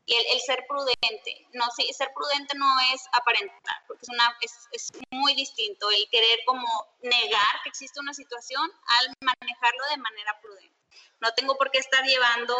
[0.06, 1.48] y el, ser prudente.
[1.54, 6.39] No, ser prudente no es aparentar, porque es, una, es, es muy distinto el querer
[6.46, 6.68] como
[7.02, 10.76] negar que existe una situación al manejarlo de manera prudente.
[11.22, 12.56] No tengo por qué estar llevando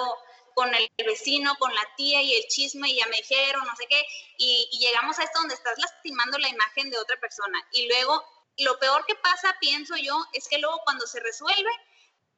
[0.56, 3.88] con el vecino, con la tía y el chisme y ya me dijeron, no sé
[3.90, 4.02] qué,
[4.38, 7.60] y, y, llegamos a esto donde estás lastimando la imagen de otra persona.
[7.72, 8.24] Y luego,
[8.60, 11.72] lo peor que pasa, pienso yo, es que luego cuando se resuelve,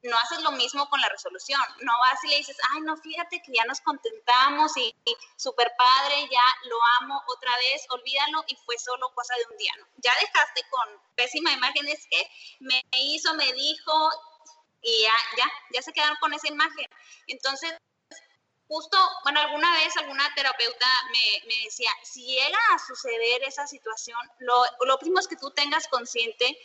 [0.02, 1.60] no haces lo mismo con la resolución.
[1.80, 4.94] No vas y le dices, ay, no, fíjate que ya nos contentamos y,
[5.36, 9.72] súper padre, ya lo amo otra vez, olvídalo y fue solo cosa de un día.
[9.96, 12.30] Ya dejaste con pésima imagen, es que
[12.60, 14.10] me hizo, me dijo
[14.82, 16.88] y ya, ya, ya se quedaron con esa imagen.
[17.26, 17.74] Entonces,
[18.68, 24.18] justo, bueno, alguna vez alguna terapeuta me, me decía, si llega a suceder esa situación,
[24.38, 26.56] lo, lo primero es que tú tengas consciente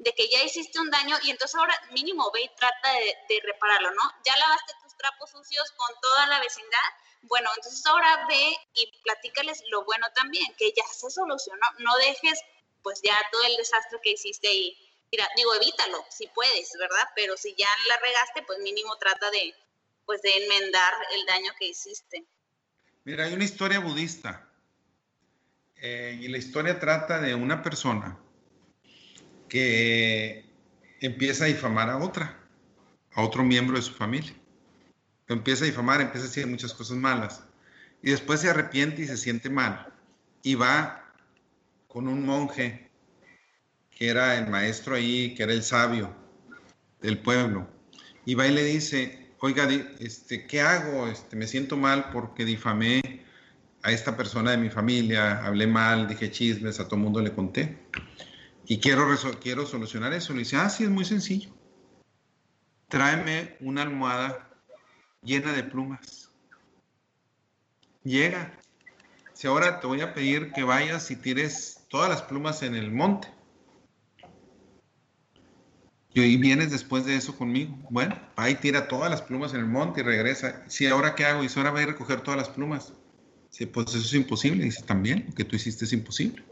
[0.00, 2.92] de que ya hiciste un daño y entonces ahora mínimo ve y trata
[3.28, 4.02] de, repararlo, ¿no?
[4.24, 6.88] Ya lavaste tus trapos sucios con toda la vecindad,
[7.22, 12.40] bueno, entonces ahora ve y platícales lo bueno también, que ya se solucionó, no dejes
[12.82, 14.74] pues ya todo el desastre que hiciste y
[15.12, 17.06] mira, digo, evítalo si puedes, ¿verdad?
[17.14, 19.54] Pero si ya la regaste, pues mínimo trata de
[20.06, 22.24] pues de enmendar el daño que hiciste.
[23.04, 24.50] Mira, hay una historia budista
[25.76, 28.18] eh, y la historia trata de una persona
[29.50, 30.46] que
[31.00, 32.38] empieza a difamar a otra,
[33.12, 34.32] a otro miembro de su familia.
[35.26, 37.42] Lo empieza a difamar, empieza a decir muchas cosas malas.
[38.02, 39.92] Y después se arrepiente y se siente mal.
[40.42, 41.12] Y va
[41.88, 42.88] con un monje
[43.90, 46.14] que era el maestro ahí, que era el sabio
[47.02, 47.68] del pueblo.
[48.24, 51.08] Y va y le dice, oiga, este, ¿qué hago?
[51.08, 53.02] Este, me siento mal porque difamé
[53.82, 57.78] a esta persona de mi familia, hablé mal, dije chismes, a todo mundo le conté
[58.70, 59.04] y quiero,
[59.42, 60.32] quiero solucionar eso.
[60.32, 61.50] Le dice, ah, sí, es muy sencillo.
[62.86, 64.48] Tráeme una almohada
[65.24, 66.30] llena de plumas.
[68.04, 68.56] Llega.
[69.32, 72.92] Si ahora te voy a pedir que vayas y tires todas las plumas en el
[72.92, 73.26] monte.
[76.14, 77.76] Y vienes después de eso conmigo.
[77.90, 80.62] Bueno, va y tira todas las plumas en el monte y regresa.
[80.68, 81.42] Sí, ahora qué hago?
[81.42, 82.92] Y ahora voy a recoger todas las plumas.
[83.48, 84.62] Sí, pues eso es imposible.
[84.62, 86.44] Dice, también, lo que tú hiciste es imposible.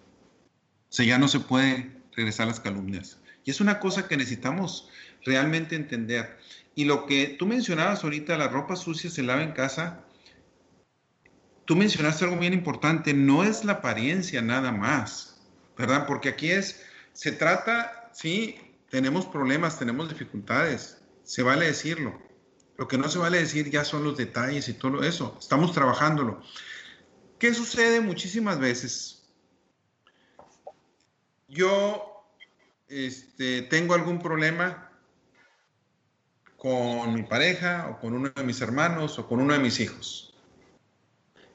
[0.91, 3.19] O sea, ya no se puede regresar las calumnias.
[3.45, 4.91] Y es una cosa que necesitamos
[5.25, 6.39] realmente entender.
[6.75, 10.05] Y lo que tú mencionabas ahorita, la ropa sucia se lava en casa,
[11.65, 15.41] tú mencionaste algo bien importante, no es la apariencia nada más,
[15.77, 16.07] ¿verdad?
[16.07, 18.57] Porque aquí es, se trata, sí,
[18.91, 22.21] tenemos problemas, tenemos dificultades, se vale decirlo.
[22.77, 26.41] Lo que no se vale decir ya son los detalles y todo eso, estamos trabajándolo.
[27.39, 29.18] ¿Qué sucede muchísimas veces?
[31.49, 32.27] Yo
[32.89, 34.91] este, tengo algún problema
[36.57, 40.35] con mi pareja o con uno de mis hermanos o con uno de mis hijos.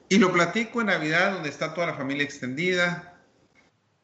[0.08, 3.22] Y lo platico en Navidad donde está toda la familia extendida,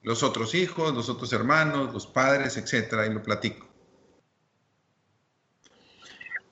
[0.03, 3.69] los otros hijos, los otros hermanos, los padres, etcétera, y lo platico.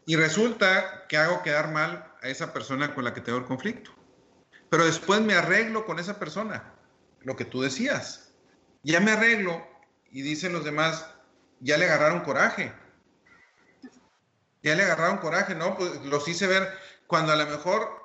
[0.04, 3.90] Y resulta que hago quedar mal a esa persona con la que tengo el conflicto.
[4.70, 6.74] Pero después me arreglo con esa persona,
[7.20, 8.27] lo que tú decías
[8.82, 9.66] ya me arreglo
[10.10, 11.06] y dicen los demás,
[11.60, 12.72] ya le agarraron coraje.
[14.62, 15.76] Ya le agarraron coraje, ¿no?
[15.76, 16.68] Pues los hice ver
[17.06, 17.98] cuando a lo mejor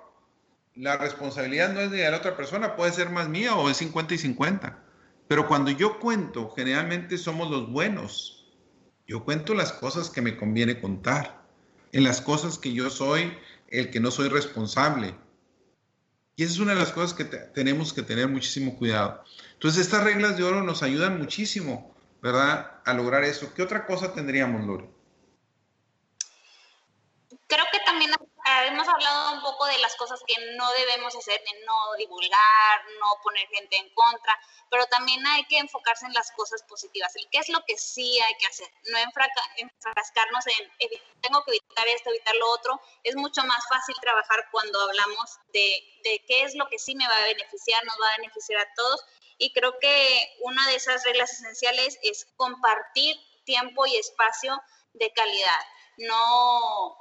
[0.76, 4.16] la responsabilidad no es de la otra persona, puede ser más mía o es 50
[4.16, 4.84] y 50.
[5.28, 8.52] Pero cuando yo cuento, generalmente somos los buenos.
[9.08, 11.44] Yo cuento las cosas que me conviene contar,
[11.92, 13.38] en las cosas que yo soy
[13.70, 15.16] el que no soy responsable.
[16.36, 19.24] Y esa es una de las cosas que tenemos que tener muchísimo cuidado.
[19.54, 23.54] Entonces, estas reglas de oro nos ayudan muchísimo, ¿verdad?, a lograr eso.
[23.54, 24.90] ¿Qué otra cosa tendríamos, Lore?
[27.48, 28.12] Creo que también
[28.68, 33.22] hemos hablado un poco de las cosas que no debemos hacer, de no divulgar, no
[33.24, 37.14] poner gente en contra, pero también hay que enfocarse en las cosas positivas.
[37.32, 38.68] ¿Qué es lo que sí hay que hacer?
[38.92, 38.98] No
[39.58, 40.72] enfrascarnos en
[41.22, 42.82] tengo que evitar esto, evitar lo otro.
[43.04, 47.08] Es mucho más fácil trabajar cuando hablamos de, de qué es lo que sí me
[47.08, 49.06] va a beneficiar, nos va a beneficiar a todos
[49.38, 53.16] y creo que una de esas reglas esenciales es compartir
[53.46, 54.62] tiempo y espacio
[54.94, 55.60] de calidad.
[55.98, 56.98] No,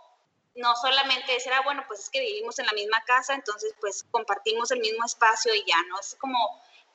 [0.54, 4.04] no solamente decir, ah, bueno, pues es que vivimos en la misma casa, entonces pues
[4.10, 5.98] compartimos el mismo espacio y ya, ¿no?
[5.98, 6.38] Es como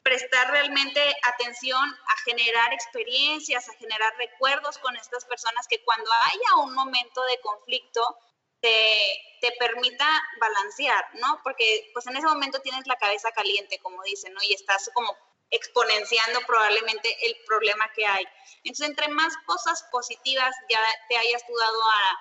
[0.04, 6.64] prestar realmente atención a generar experiencias, a generar recuerdos con estas personas que cuando haya
[6.64, 8.18] un momento de conflicto
[8.62, 10.08] te, te, permita
[10.40, 11.42] balancear, ¿no?
[11.44, 14.42] Porque pues en ese momento tienes la cabeza caliente, como dicen, ¿no?
[14.44, 15.16] Y estás como
[15.50, 18.26] exponenciando probablemente el problema que hay.
[18.64, 22.20] Entonces, entre más cosas positivas ya te hayas dudado a,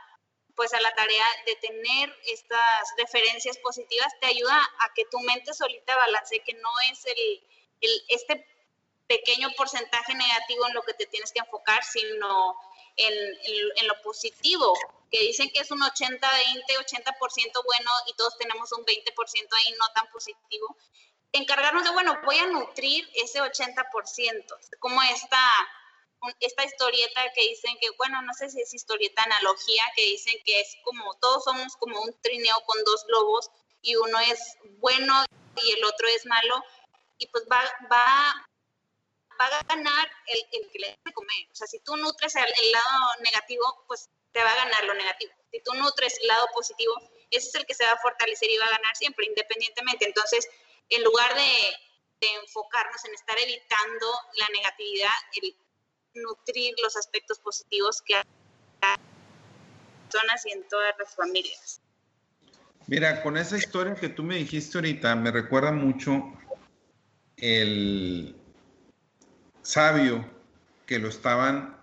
[0.57, 5.52] pues a la tarea de tener estas referencias positivas, te ayuda a que tu mente
[5.52, 7.44] solita balance, que no es el,
[7.82, 8.46] el, este
[9.07, 12.57] pequeño porcentaje negativo en lo que te tienes que enfocar, sino
[12.96, 13.14] en,
[13.76, 14.72] en, lo positivo,
[15.11, 19.88] que dicen que es un 80-20, 80%, bueno y todos tenemos un 20% ahí no
[19.94, 20.76] tan positivo.
[21.32, 25.38] Encargarnos de, bueno, voy a nutrir ese 80%, como esta,
[26.40, 30.60] esta historieta que dicen que, bueno, no sé si es historieta analogía, que dicen que
[30.60, 33.50] es como, todos somos como un trineo con dos globos
[33.82, 34.40] y uno es
[34.78, 35.24] bueno
[35.62, 36.62] y el otro es malo,
[37.18, 38.46] y pues va, va
[39.40, 41.48] va a ganar el, el que le debe comer.
[41.52, 44.94] O sea, si tú nutres el, el, lado negativo, pues te va a ganar lo
[44.94, 45.32] negativo.
[45.50, 46.94] Si tú nutres el lado positivo,
[47.30, 50.06] ese es el que se va a fortalecer y va a ganar siempre, independientemente.
[50.06, 50.48] Entonces,
[50.88, 51.76] en lugar de,
[52.20, 55.56] de enfocarnos en estar evitando la negatividad, el
[56.16, 61.80] nutrir los aspectos positivos que hay en personas y en todas las familias.
[62.86, 66.32] Mira, con esa historia que tú me dijiste ahorita, me recuerda mucho
[67.36, 68.36] el,
[69.66, 70.24] sabio
[70.86, 71.76] que lo estaban,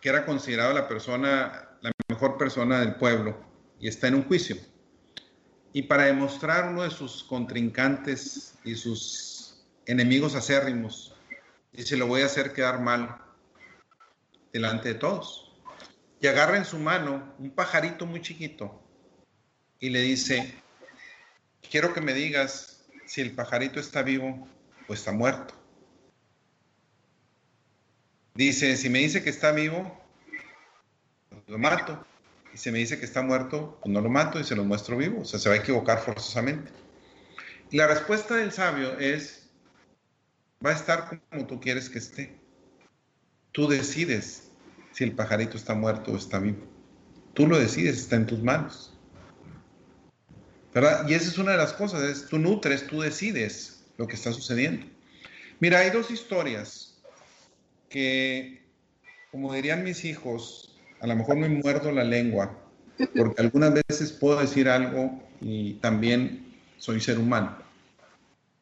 [0.00, 3.38] que era considerado la persona, la mejor persona del pueblo
[3.78, 4.56] y está en un juicio.
[5.72, 11.14] Y para demostrar uno de sus contrincantes y sus enemigos acérrimos,
[11.72, 13.18] dice, lo voy a hacer quedar mal
[14.52, 15.52] delante de todos.
[16.20, 18.80] Y agarra en su mano un pajarito muy chiquito
[19.80, 20.54] y le dice,
[21.68, 24.46] quiero que me digas si el pajarito está vivo
[24.86, 25.54] o está muerto.
[28.34, 30.00] Dice, si me dice que está vivo,
[31.48, 32.06] lo mato.
[32.54, 34.96] Y si me dice que está muerto, pues no lo mato y se lo muestro
[34.96, 35.22] vivo.
[35.22, 36.70] O sea, se va a equivocar forzosamente.
[37.70, 39.50] Y la respuesta del sabio es,
[40.64, 42.41] va a estar como tú quieres que esté.
[43.52, 44.48] Tú decides
[44.92, 46.66] si el pajarito está muerto o está vivo.
[47.34, 48.92] Tú lo decides, está en tus manos.
[50.74, 51.06] ¿Verdad?
[51.08, 54.32] Y esa es una de las cosas, es tú nutres, tú decides lo que está
[54.32, 54.86] sucediendo.
[55.60, 56.98] Mira, hay dos historias
[57.90, 58.62] que,
[59.30, 62.58] como dirían mis hijos, a lo mejor me muerdo la lengua,
[63.14, 67.58] porque algunas veces puedo decir algo y también soy ser humano.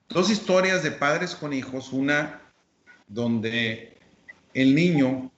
[0.08, 2.42] Dos historias de padres con hijos, una
[3.06, 3.99] donde
[4.54, 5.30] el niño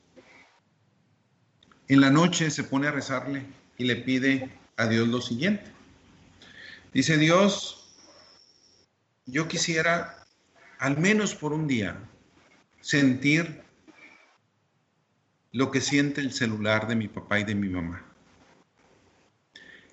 [1.88, 3.44] en la noche se pone a rezarle
[3.76, 5.70] y le pide a Dios lo siguiente.
[6.92, 7.94] Dice Dios,
[9.26, 10.24] yo quisiera
[10.78, 11.98] al menos por un día
[12.80, 13.62] sentir
[15.52, 18.04] lo que siente el celular de mi papá y de mi mamá.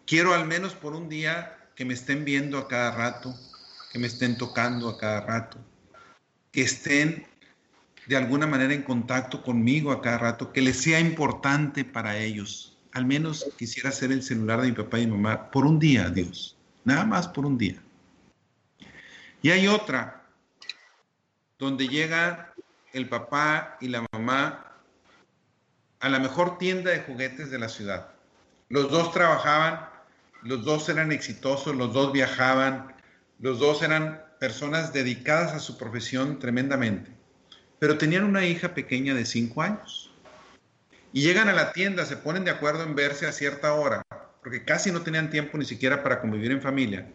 [0.05, 3.36] Quiero al menos por un día que me estén viendo a cada rato,
[3.91, 5.57] que me estén tocando a cada rato,
[6.51, 7.28] que estén
[8.10, 12.76] de alguna manera en contacto conmigo a cada rato, que les sea importante para ellos.
[12.91, 16.57] Al menos quisiera ser el celular de mi papá y mamá por un día, Dios.
[16.84, 17.80] Nada más por un día.
[19.43, 20.24] Y hay otra,
[21.60, 22.51] donde llega
[22.93, 24.66] el papá y la mamá
[25.99, 28.07] a la mejor tienda de juguetes de la ciudad.
[28.70, 29.88] Los dos trabajaban,
[30.41, 32.91] los dos eran exitosos, los dos viajaban,
[33.38, 37.18] los dos eran personas dedicadas a su profesión tremendamente,
[37.80, 40.11] pero tenían una hija pequeña de cinco años.
[41.11, 44.03] Y llegan a la tienda, se ponen de acuerdo en verse a cierta hora,
[44.43, 47.11] porque casi no tenían tiempo ni siquiera para convivir en familia.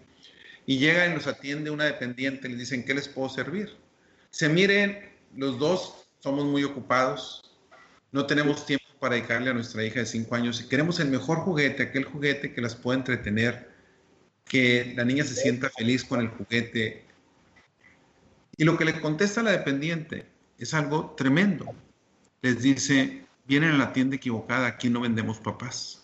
[0.66, 3.76] Y llegan y los atiende una dependiente, les dicen, ¿qué les puedo servir?
[4.30, 7.56] Se miren, los dos somos muy ocupados,
[8.10, 11.38] no tenemos tiempo para dedicarle a nuestra hija de 5 años y queremos el mejor
[11.38, 13.70] juguete, aquel juguete que las pueda entretener,
[14.46, 17.04] que la niña se sienta feliz con el juguete.
[18.56, 21.74] Y lo que le contesta la dependiente es algo tremendo.
[22.42, 26.02] Les dice, vienen a la tienda equivocada, aquí no vendemos papás.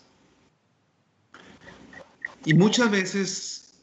[2.45, 3.73] Y muchas veces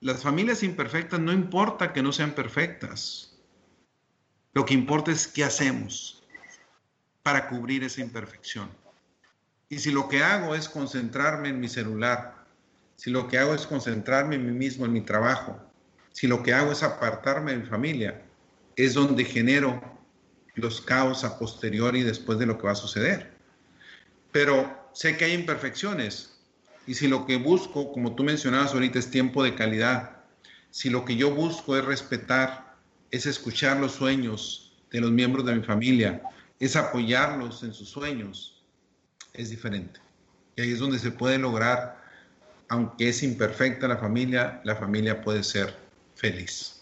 [0.00, 3.36] las familias imperfectas no importa que no sean perfectas.
[4.54, 6.22] Lo que importa es qué hacemos
[7.22, 8.68] para cubrir esa imperfección.
[9.68, 12.46] Y si lo que hago es concentrarme en mi celular,
[12.96, 15.60] si lo que hago es concentrarme en mí mismo, en mi trabajo,
[16.12, 18.22] si lo que hago es apartarme de mi familia,
[18.76, 19.97] es donde genero
[20.58, 23.32] los caos a posteriori después de lo que va a suceder.
[24.32, 26.38] Pero sé que hay imperfecciones
[26.86, 30.22] y si lo que busco, como tú mencionabas ahorita, es tiempo de calidad,
[30.70, 32.76] si lo que yo busco es respetar,
[33.10, 36.22] es escuchar los sueños de los miembros de mi familia,
[36.60, 38.62] es apoyarlos en sus sueños,
[39.32, 40.00] es diferente.
[40.56, 42.02] Y ahí es donde se puede lograr,
[42.68, 45.74] aunque es imperfecta la familia, la familia puede ser
[46.14, 46.77] feliz.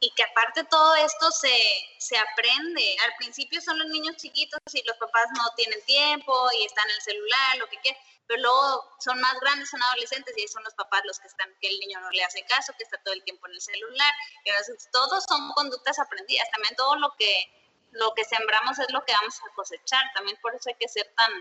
[0.00, 1.56] Y que aparte todo esto se,
[1.98, 2.96] se aprende.
[3.04, 6.96] Al principio son los niños chiquitos y los papás no tienen tiempo y están en
[6.96, 10.74] el celular, lo que quieran, pero luego son más grandes, son adolescentes y son los
[10.74, 13.22] papás los que están, que el niño no le hace caso, que está todo el
[13.22, 14.12] tiempo en el celular.
[14.44, 16.50] Y entonces, todos son conductas aprendidas.
[16.50, 17.46] También todo lo que,
[17.92, 20.04] lo que sembramos es lo que vamos a cosechar.
[20.14, 21.32] También por eso hay que ser tan,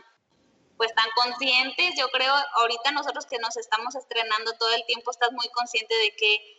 [0.78, 1.96] pues tan conscientes.
[1.98, 6.16] Yo creo, ahorita nosotros que nos estamos estrenando todo el tiempo, estás muy consciente de
[6.16, 6.55] que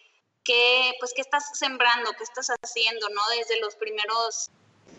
[0.47, 3.20] qué, pues, qué estás sembrando, qué estás haciendo, ¿no?
[3.38, 4.51] Desde los primeros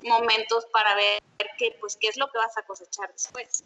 [0.04, 1.22] momentos para ver
[1.58, 3.64] qué, pues, qué es lo que vas a cosechar después.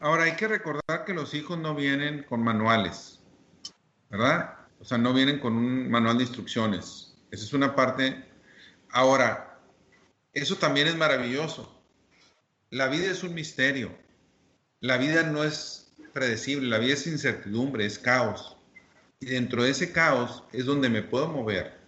[0.00, 3.20] Ahora, hay que recordar que los hijos no vienen con manuales,
[4.08, 4.58] ¿verdad?
[4.80, 7.14] O sea, no vienen con un manual de instrucciones.
[7.30, 8.28] Esa es una parte.
[8.90, 9.60] Ahora,
[10.32, 11.80] eso también es maravilloso.
[12.70, 13.96] La vida es un misterio.
[14.80, 18.56] La vida no es predecible, la vida es incertidumbre, es caos.
[19.22, 21.78] Y dentro de ese caos es donde me puedo mover,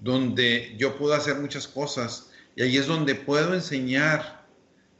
[0.00, 4.44] donde yo puedo hacer muchas cosas y ahí es donde puedo enseñar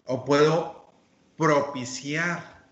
[0.07, 0.91] o puedo
[1.37, 2.64] propiciar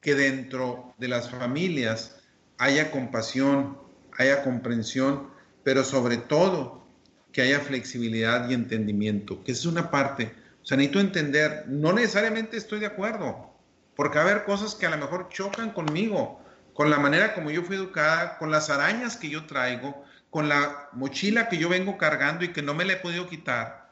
[0.00, 2.20] que dentro de las familias
[2.58, 3.78] haya compasión,
[4.16, 5.28] haya comprensión,
[5.64, 6.86] pero sobre todo
[7.32, 10.32] que haya flexibilidad y entendimiento, que es una parte.
[10.62, 13.52] O sea, necesito entender, no necesariamente estoy de acuerdo,
[13.96, 16.45] porque a haber cosas que a lo mejor chocan conmigo,
[16.76, 20.90] con la manera como yo fui educada, con las arañas que yo traigo, con la
[20.92, 23.90] mochila que yo vengo cargando y que no me la he podido quitar.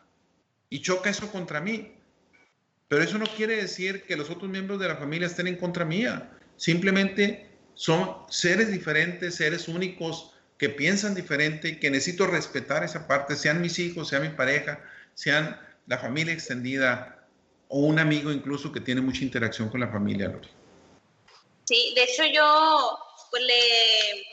[0.68, 1.94] Y choca eso contra mí.
[2.88, 5.86] Pero eso no quiere decir que los otros miembros de la familia estén en contra
[5.86, 6.30] mía.
[6.56, 13.62] Simplemente son seres diferentes, seres únicos que piensan diferente que necesito respetar esa parte, sean
[13.62, 14.78] mis hijos, sea mi pareja,
[15.14, 17.26] sean la familia extendida
[17.68, 20.38] o un amigo incluso que tiene mucha interacción con la familia.
[21.64, 22.98] Sí, de hecho yo
[23.30, 24.26] pues, le,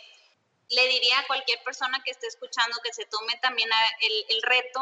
[0.70, 3.70] le diría a cualquier persona que esté escuchando que se tome también
[4.02, 4.80] el, el reto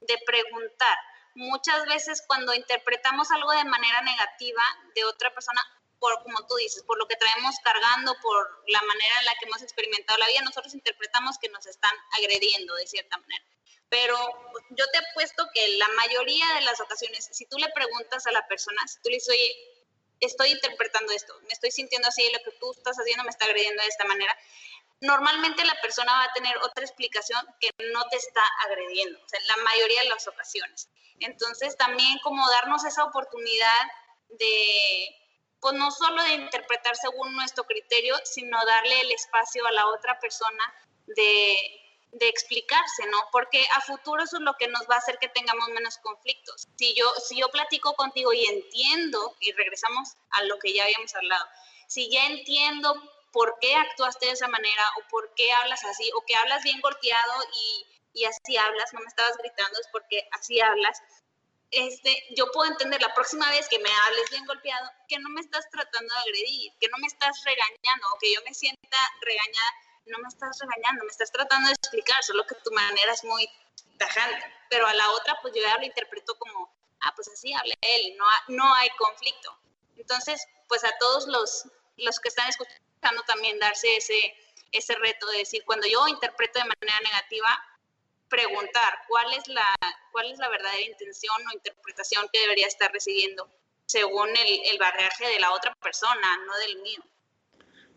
[0.00, 0.96] de preguntar.
[1.34, 4.62] Muchas veces cuando interpretamos algo de manera negativa
[4.94, 5.60] de otra persona,
[5.98, 9.46] por como tú dices, por lo que traemos cargando, por la manera en la que
[9.46, 13.44] hemos experimentado la vida, nosotros interpretamos que nos están agrediendo de cierta manera.
[13.88, 14.16] Pero
[14.70, 18.46] yo te apuesto que la mayoría de las ocasiones, si tú le preguntas a la
[18.46, 19.77] persona, si tú le dices, oye,
[20.20, 23.82] estoy interpretando esto, me estoy sintiendo así, lo que tú estás haciendo me está agrediendo
[23.82, 24.36] de esta manera,
[25.00, 29.40] normalmente la persona va a tener otra explicación que no te está agrediendo, o sea,
[29.48, 30.88] la mayoría de las ocasiones.
[31.20, 33.90] Entonces, también como darnos esa oportunidad
[34.28, 35.16] de,
[35.60, 40.18] pues no solo de interpretar según nuestro criterio, sino darle el espacio a la otra
[40.20, 40.74] persona
[41.06, 41.77] de
[42.12, 43.18] de explicarse, ¿no?
[43.32, 46.66] Porque a futuro eso es lo que nos va a hacer que tengamos menos conflictos.
[46.76, 51.14] Si yo, si yo platico contigo y entiendo, y regresamos a lo que ya habíamos
[51.14, 51.46] hablado,
[51.86, 52.94] si ya entiendo
[53.32, 56.80] por qué actuaste de esa manera o por qué hablas así o que hablas bien
[56.80, 61.02] golpeado y, y así hablas, no me estabas gritando, es porque así hablas,
[61.70, 65.42] este, yo puedo entender la próxima vez que me hables bien golpeado que no me
[65.42, 69.74] estás tratando de agredir, que no me estás regañando o que yo me sienta regañada
[70.08, 73.48] no me estás regañando, me estás tratando de explicar, solo que tu manera es muy
[73.98, 74.44] tajante.
[74.70, 78.16] Pero a la otra, pues yo ya lo interpreto como, ah, pues así habla él,
[78.16, 79.56] no, no hay conflicto.
[79.96, 81.64] Entonces, pues a todos los,
[81.96, 84.34] los que están escuchando también darse ese,
[84.72, 87.48] ese reto de decir, cuando yo interpreto de manera negativa,
[88.28, 89.74] preguntar cuál es la,
[90.12, 93.50] cuál es la verdadera intención o interpretación que debería estar recibiendo
[93.86, 97.02] según el, el de la otra persona, no del mío.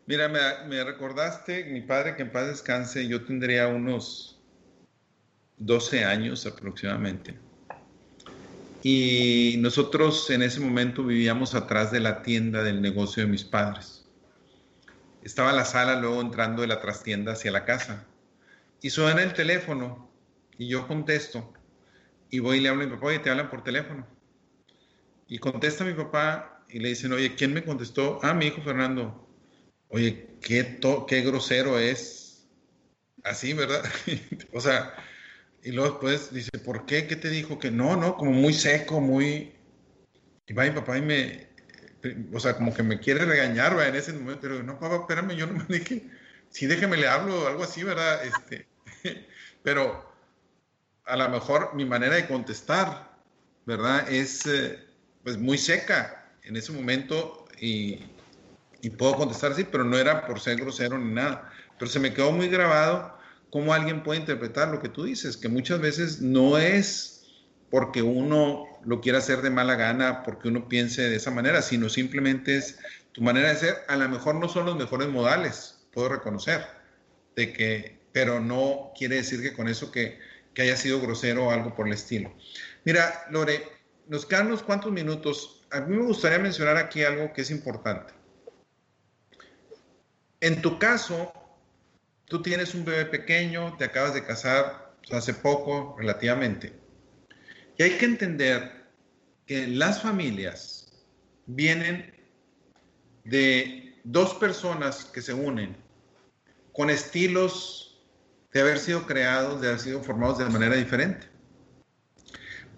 [0.07, 4.39] Mira, me, recordaste, mi padre, que en paz descanse, yo tendría unos
[5.57, 7.37] 12 años aproximadamente.
[8.81, 14.05] Y nosotros en ese momento vivíamos atrás de la tienda del negocio de mis padres.
[15.21, 18.07] Estaba la sala, luego entrando de la trastienda hacia la casa.
[18.81, 20.11] Y suena el teléfono
[20.57, 21.53] y yo contesto.
[22.31, 24.07] Y voy y le hablo a mi papá, oye, te hablan por teléfono.
[25.27, 28.19] Y contesta mi papá y le dicen, oye, ¿quién me contestó?
[28.23, 29.30] Ah, mi hijo Fernando
[29.91, 32.47] oye, qué, qué grosero es.
[33.23, 33.83] Así, ¿verdad?
[34.53, 34.95] o sea,
[35.63, 37.07] y luego después dice, ¿por qué?
[37.07, 37.59] ¿Qué te dijo?
[37.59, 39.53] Que no, no, como muy seco, muy...
[40.47, 41.51] Y va mi papá y me,
[42.33, 43.89] o sea, como que me quiere regañar, ¿verdad?
[43.89, 46.09] En ese momento, pero no, papá, espérame, yo no me dije,
[46.49, 48.21] sí, déjeme le hablo, algo así, ¿verdad?
[48.25, 48.67] Este,
[49.63, 50.11] pero
[51.05, 53.11] a lo mejor mi manera de contestar,
[53.65, 54.11] ¿verdad?
[54.11, 54.79] Es eh,
[55.23, 57.99] pues muy seca en ese momento y,
[58.81, 61.51] y puedo contestar así, pero no era por ser grosero ni nada.
[61.77, 63.17] Pero se me quedó muy grabado
[63.49, 67.25] cómo alguien puede interpretar lo que tú dices, que muchas veces no es
[67.69, 71.89] porque uno lo quiera hacer de mala gana, porque uno piense de esa manera, sino
[71.89, 72.79] simplemente es
[73.13, 73.77] tu manera de ser.
[73.87, 76.65] A lo mejor no son los mejores modales, puedo reconocer,
[77.35, 80.19] de que pero no quiere decir que con eso que,
[80.53, 82.33] que haya sido grosero o algo por el estilo.
[82.83, 83.63] Mira, Lore,
[84.07, 85.61] nos quedan unos cuantos minutos.
[85.71, 88.13] A mí me gustaría mencionar aquí algo que es importante.
[90.41, 91.31] En tu caso,
[92.25, 96.73] tú tienes un bebé pequeño, te acabas de casar hace poco, relativamente.
[97.77, 98.87] Y hay que entender
[99.45, 101.05] que las familias
[101.45, 102.11] vienen
[103.23, 105.77] de dos personas que se unen
[106.73, 108.01] con estilos
[108.51, 111.27] de haber sido creados, de haber sido formados de manera diferente.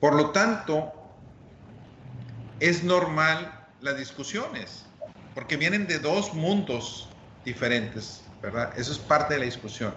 [0.01, 0.91] Por lo tanto,
[2.59, 4.85] es normal las discusiones,
[5.33, 7.07] porque vienen de dos mundos
[7.45, 8.73] diferentes, ¿verdad?
[8.77, 9.93] Eso es parte de la discusión.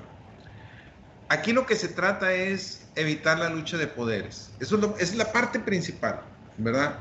[1.29, 4.51] Aquí lo que se trata es evitar la lucha de poderes.
[4.61, 6.21] Eso es, es la parte principal,
[6.57, 6.97] ¿verdad?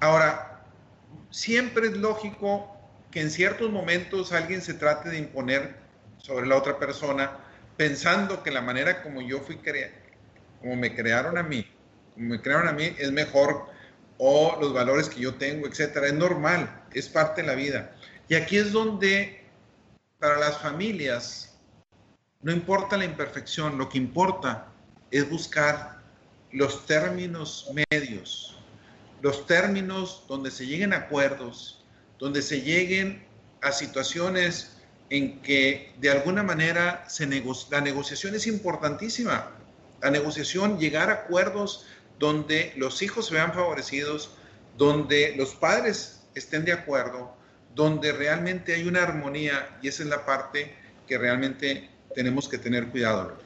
[0.00, 0.64] Ahora,
[1.30, 2.70] siempre es lógico
[3.10, 5.76] que en ciertos momentos alguien se trate de imponer
[6.18, 7.30] sobre la otra persona
[7.76, 9.92] pensando que la manera como yo fui creado,
[10.60, 11.66] como me crearon a mí,
[12.14, 13.66] como me crearon a mí es mejor
[14.18, 16.06] o los valores que yo tengo, etcétera.
[16.06, 17.92] Es normal, es parte de la vida.
[18.28, 19.43] Y aquí es donde
[20.24, 21.54] para las familias
[22.40, 24.68] no importa la imperfección, lo que importa
[25.10, 25.98] es buscar
[26.50, 28.56] los términos medios,
[29.20, 31.84] los términos donde se lleguen a acuerdos,
[32.18, 33.22] donde se lleguen
[33.60, 34.78] a situaciones
[35.10, 37.06] en que de alguna manera
[37.70, 39.50] la negociación es importantísima.
[40.00, 41.84] La negociación, llegar a acuerdos
[42.18, 44.30] donde los hijos se vean favorecidos,
[44.78, 47.36] donde los padres estén de acuerdo,
[47.74, 50.74] donde realmente hay una armonía y esa es la parte
[51.06, 53.36] que realmente tenemos que tener cuidado.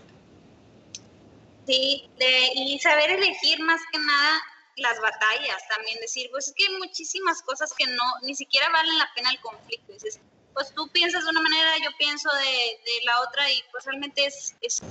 [1.66, 2.09] Sí,
[2.55, 4.41] y saber elegir más que nada
[4.76, 8.99] las batallas también, decir, pues es que hay muchísimas cosas que no, ni siquiera valen
[8.99, 9.93] la pena el conflicto.
[9.93, 10.20] Dices,
[10.55, 14.24] pues tú piensas de una manera, yo pienso de, de la otra y pues realmente
[14.24, 14.83] es, es,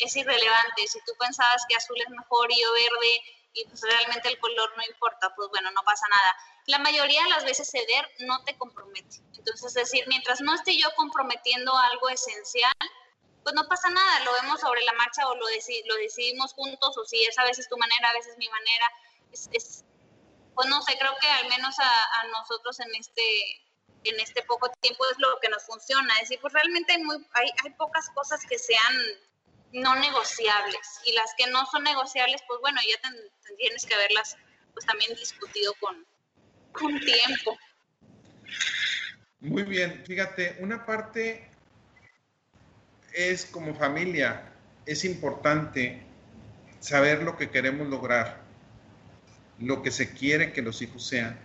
[0.00, 0.86] es, irrelevante.
[0.88, 4.76] Si tú pensabas que azul es mejor y yo verde y pues realmente el color
[4.76, 6.36] no importa, pues bueno, no pasa nada.
[6.66, 9.18] La mayoría de las veces ceder no te compromete.
[9.38, 12.72] Entonces, es decir, mientras no esté yo comprometiendo algo esencial,
[13.44, 17.04] pues no pasa nada, lo vemos sobre la marcha o lo, lo decidimos juntos, o
[17.04, 18.90] si es a veces tu manera, a veces mi manera.
[19.30, 19.84] Es,
[20.54, 23.62] pues no sé, creo que al menos a, a nosotros en este,
[24.04, 26.14] en este poco tiempo es lo que nos funciona.
[26.14, 28.94] Es decir, pues realmente hay, muy, hay, hay pocas cosas que sean
[29.74, 33.10] no negociables y las que no son negociables, pues bueno, ya
[33.58, 34.36] tienes que haberlas
[34.72, 36.06] pues también discutido con,
[36.72, 37.58] con tiempo.
[39.40, 41.50] Muy bien, fíjate, una parte
[43.12, 44.52] es como familia,
[44.86, 46.02] es importante
[46.78, 48.42] saber lo que queremos lograr,
[49.58, 51.38] lo que se quiere que los hijos sean.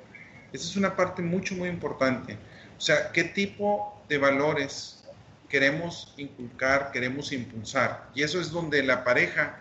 [0.54, 2.38] Esa es una parte mucho, muy importante.
[2.78, 4.99] O sea, qué tipo de valores
[5.50, 8.10] queremos inculcar, queremos impulsar.
[8.16, 9.60] Y eso es donde la pareja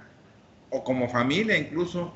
[0.70, 2.14] o como familia incluso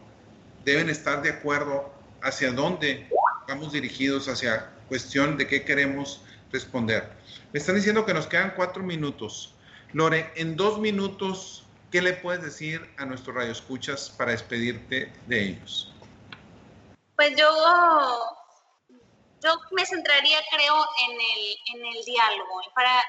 [0.65, 1.93] deben estar de acuerdo
[2.23, 3.09] hacia dónde
[3.49, 7.11] vamos dirigidos, hacia cuestión de qué queremos responder.
[7.53, 9.55] Me están diciendo que nos quedan cuatro minutos.
[9.93, 15.93] Lore, en dos minutos, ¿qué le puedes decir a nuestros radioescuchas para despedirte de ellos?
[17.17, 17.49] Pues yo
[19.43, 22.61] yo me centraría, creo, en el, en el diálogo.
[22.75, 23.03] Para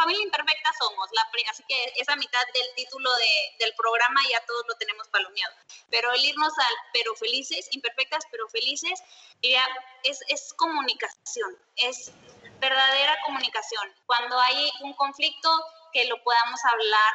[0.00, 4.64] familia imperfecta somos, la, así que esa mitad del título de, del programa ya todos
[4.68, 5.54] lo tenemos palomeado.
[5.90, 9.00] Pero el irnos al pero felices, imperfectas pero felices,
[9.42, 9.66] ya
[10.04, 12.12] es, es comunicación, es
[12.60, 13.94] verdadera comunicación.
[14.06, 15.50] Cuando hay un conflicto,
[15.92, 17.12] que lo podamos hablar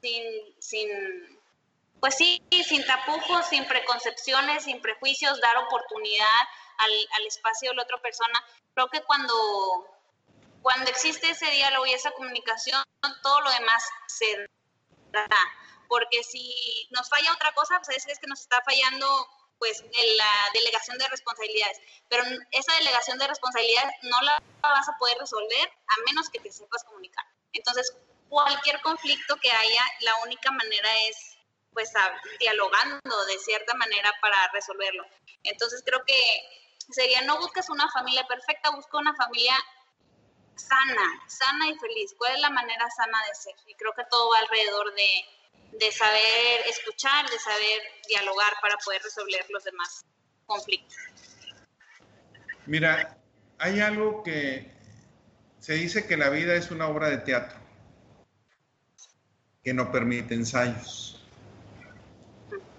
[0.00, 0.24] sin,
[0.60, 1.40] sin
[2.00, 6.40] pues sí, sin tapujos, sin preconcepciones, sin prejuicios, dar oportunidad
[6.78, 8.44] al, al espacio de la otra persona.
[8.74, 9.86] Creo que cuando,
[10.66, 12.82] cuando existe ese diálogo y esa comunicación,
[13.22, 14.50] todo lo demás se
[15.12, 15.28] da.
[15.86, 16.52] Porque si
[16.90, 19.06] nos falla otra cosa, pues es que nos está fallando
[19.60, 21.78] pues la delegación de responsabilidades.
[22.08, 26.50] Pero esa delegación de responsabilidades no la vas a poder resolver a menos que te
[26.50, 27.24] sepas comunicar.
[27.52, 27.96] Entonces,
[28.28, 31.38] cualquier conflicto que haya, la única manera es
[31.74, 31.92] pues
[32.40, 35.04] dialogando de cierta manera para resolverlo.
[35.44, 36.20] Entonces creo que
[36.90, 39.54] sería, no busques una familia perfecta, busca una familia
[40.56, 42.14] sana, sana y feliz.
[42.18, 43.54] ¿Cuál es la manera sana de ser?
[43.66, 49.02] Y creo que todo va alrededor de, de saber escuchar, de saber dialogar para poder
[49.02, 50.04] resolver los demás
[50.46, 50.96] conflictos.
[52.66, 53.16] Mira,
[53.58, 54.70] hay algo que
[55.60, 57.58] se dice que la vida es una obra de teatro
[59.62, 61.24] que no permite ensayos.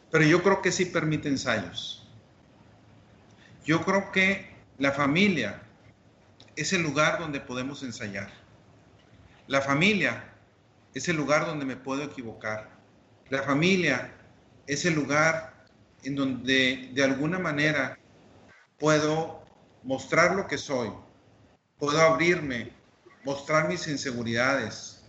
[0.09, 2.07] Pero yo creo que sí permite ensayos.
[3.65, 5.66] Yo creo que la familia
[6.57, 8.29] es el lugar donde podemos ensayar.
[9.47, 10.33] La familia
[10.93, 12.69] es el lugar donde me puedo equivocar.
[13.29, 14.11] La familia
[14.65, 15.65] es el lugar
[16.03, 17.97] en donde de alguna manera
[18.79, 19.45] puedo
[19.83, 20.91] mostrar lo que soy,
[21.77, 22.73] puedo abrirme,
[23.23, 25.03] mostrar mis inseguridades.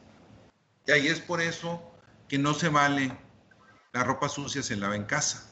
[0.86, 1.82] Y ahí es por eso
[2.28, 3.10] que no se vale
[3.92, 5.50] la ropa sucia se lava en casa,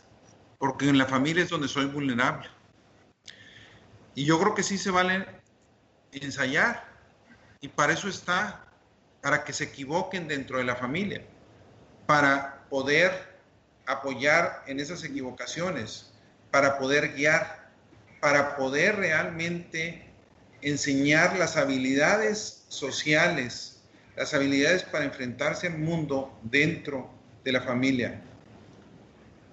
[0.59, 2.49] porque en la familia es donde soy vulnerable.
[4.15, 5.27] Y yo creo que sí se vale
[6.25, 6.85] ensayar,
[7.61, 8.65] y para eso está,
[9.21, 11.23] para que se equivoquen dentro de la familia,
[12.07, 13.13] para poder
[13.87, 16.13] apoyar en esas equivocaciones,
[16.51, 17.71] para poder guiar,
[18.21, 20.07] para poder realmente
[20.63, 23.81] enseñar las habilidades sociales,
[24.17, 27.11] las habilidades para enfrentarse al mundo dentro
[27.45, 28.21] de la familia.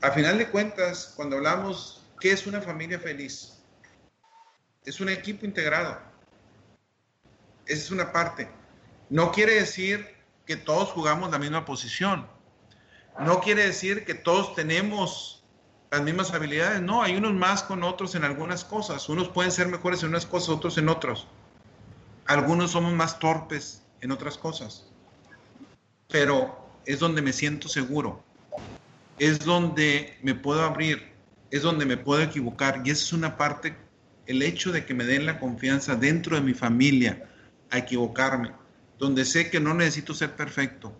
[0.01, 3.53] A final de cuentas, cuando hablamos, ¿qué es una familia feliz?
[4.85, 6.12] Es un equipo integrado.
[7.65, 8.49] Esa es una parte.
[9.09, 10.07] No quiere decir
[10.45, 12.27] que todos jugamos la misma posición.
[13.19, 15.43] No quiere decir que todos tenemos
[15.91, 16.81] las mismas habilidades.
[16.81, 19.07] No, hay unos más con otros en algunas cosas.
[19.07, 21.27] Unos pueden ser mejores en unas cosas, otros en otras.
[22.25, 24.85] Algunos somos más torpes en otras cosas.
[26.09, 28.23] Pero es donde me siento seguro.
[29.19, 31.13] Es donde me puedo abrir.
[31.51, 32.81] Es donde me puedo equivocar.
[32.83, 33.77] Y esa es una parte,
[34.25, 37.29] el hecho de que me den la confianza dentro de mi familia
[37.73, 38.51] a equivocarme.
[38.97, 40.95] Donde sé que no necesito ser perfecto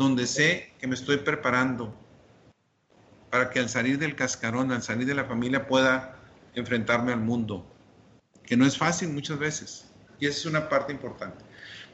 [0.00, 1.94] donde sé que me estoy preparando
[3.28, 6.16] para que al salir del cascarón, al salir de la familia, pueda
[6.54, 7.66] enfrentarme al mundo,
[8.44, 11.44] que no es fácil muchas veces, y esa es una parte importante.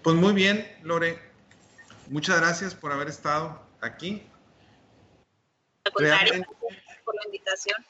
[0.04, 1.18] Pues muy bien, Lore,
[2.08, 4.22] muchas gracias por haber estado aquí.
[5.92, 7.84] por la invitación.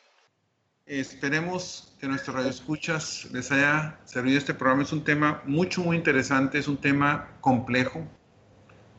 [0.86, 4.84] Esperemos que nuestros radioescuchas les haya servido este programa.
[4.84, 8.06] Es un tema mucho, muy interesante, es un tema complejo,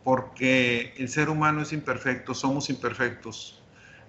[0.04, 3.64] porque el ser humano es imperfecto, somos imperfectos,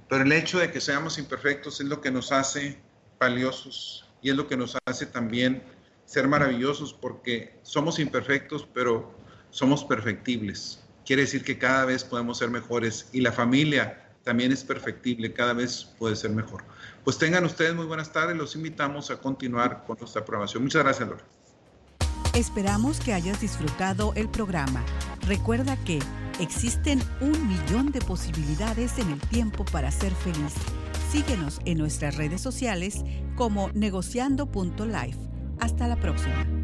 [0.09, 2.81] pero el hecho de que seamos imperfectos es lo que nos hace
[3.21, 5.63] valiosos y es lo que nos hace también
[6.05, 9.15] ser maravillosos porque somos imperfectos, pero
[9.51, 10.83] somos perfectibles.
[11.07, 15.53] Quiere decir que cada vez podemos ser mejores y la familia también es perfectible, cada
[15.53, 16.65] vez puede ser mejor.
[17.09, 20.63] Pues tengan ustedes muy buenas tardes, los invitamos a continuar con nuestra programación.
[20.63, 21.25] Muchas gracias, Laura.
[22.35, 24.85] Esperamos que hayas disfrutado el programa.
[25.23, 26.01] Recuerda que
[26.39, 30.53] existen un millón de posibilidades en el tiempo para ser feliz.
[31.11, 33.03] Síguenos en nuestras redes sociales
[33.37, 35.19] como negociando.life.
[35.61, 36.58] Hasta la próxima.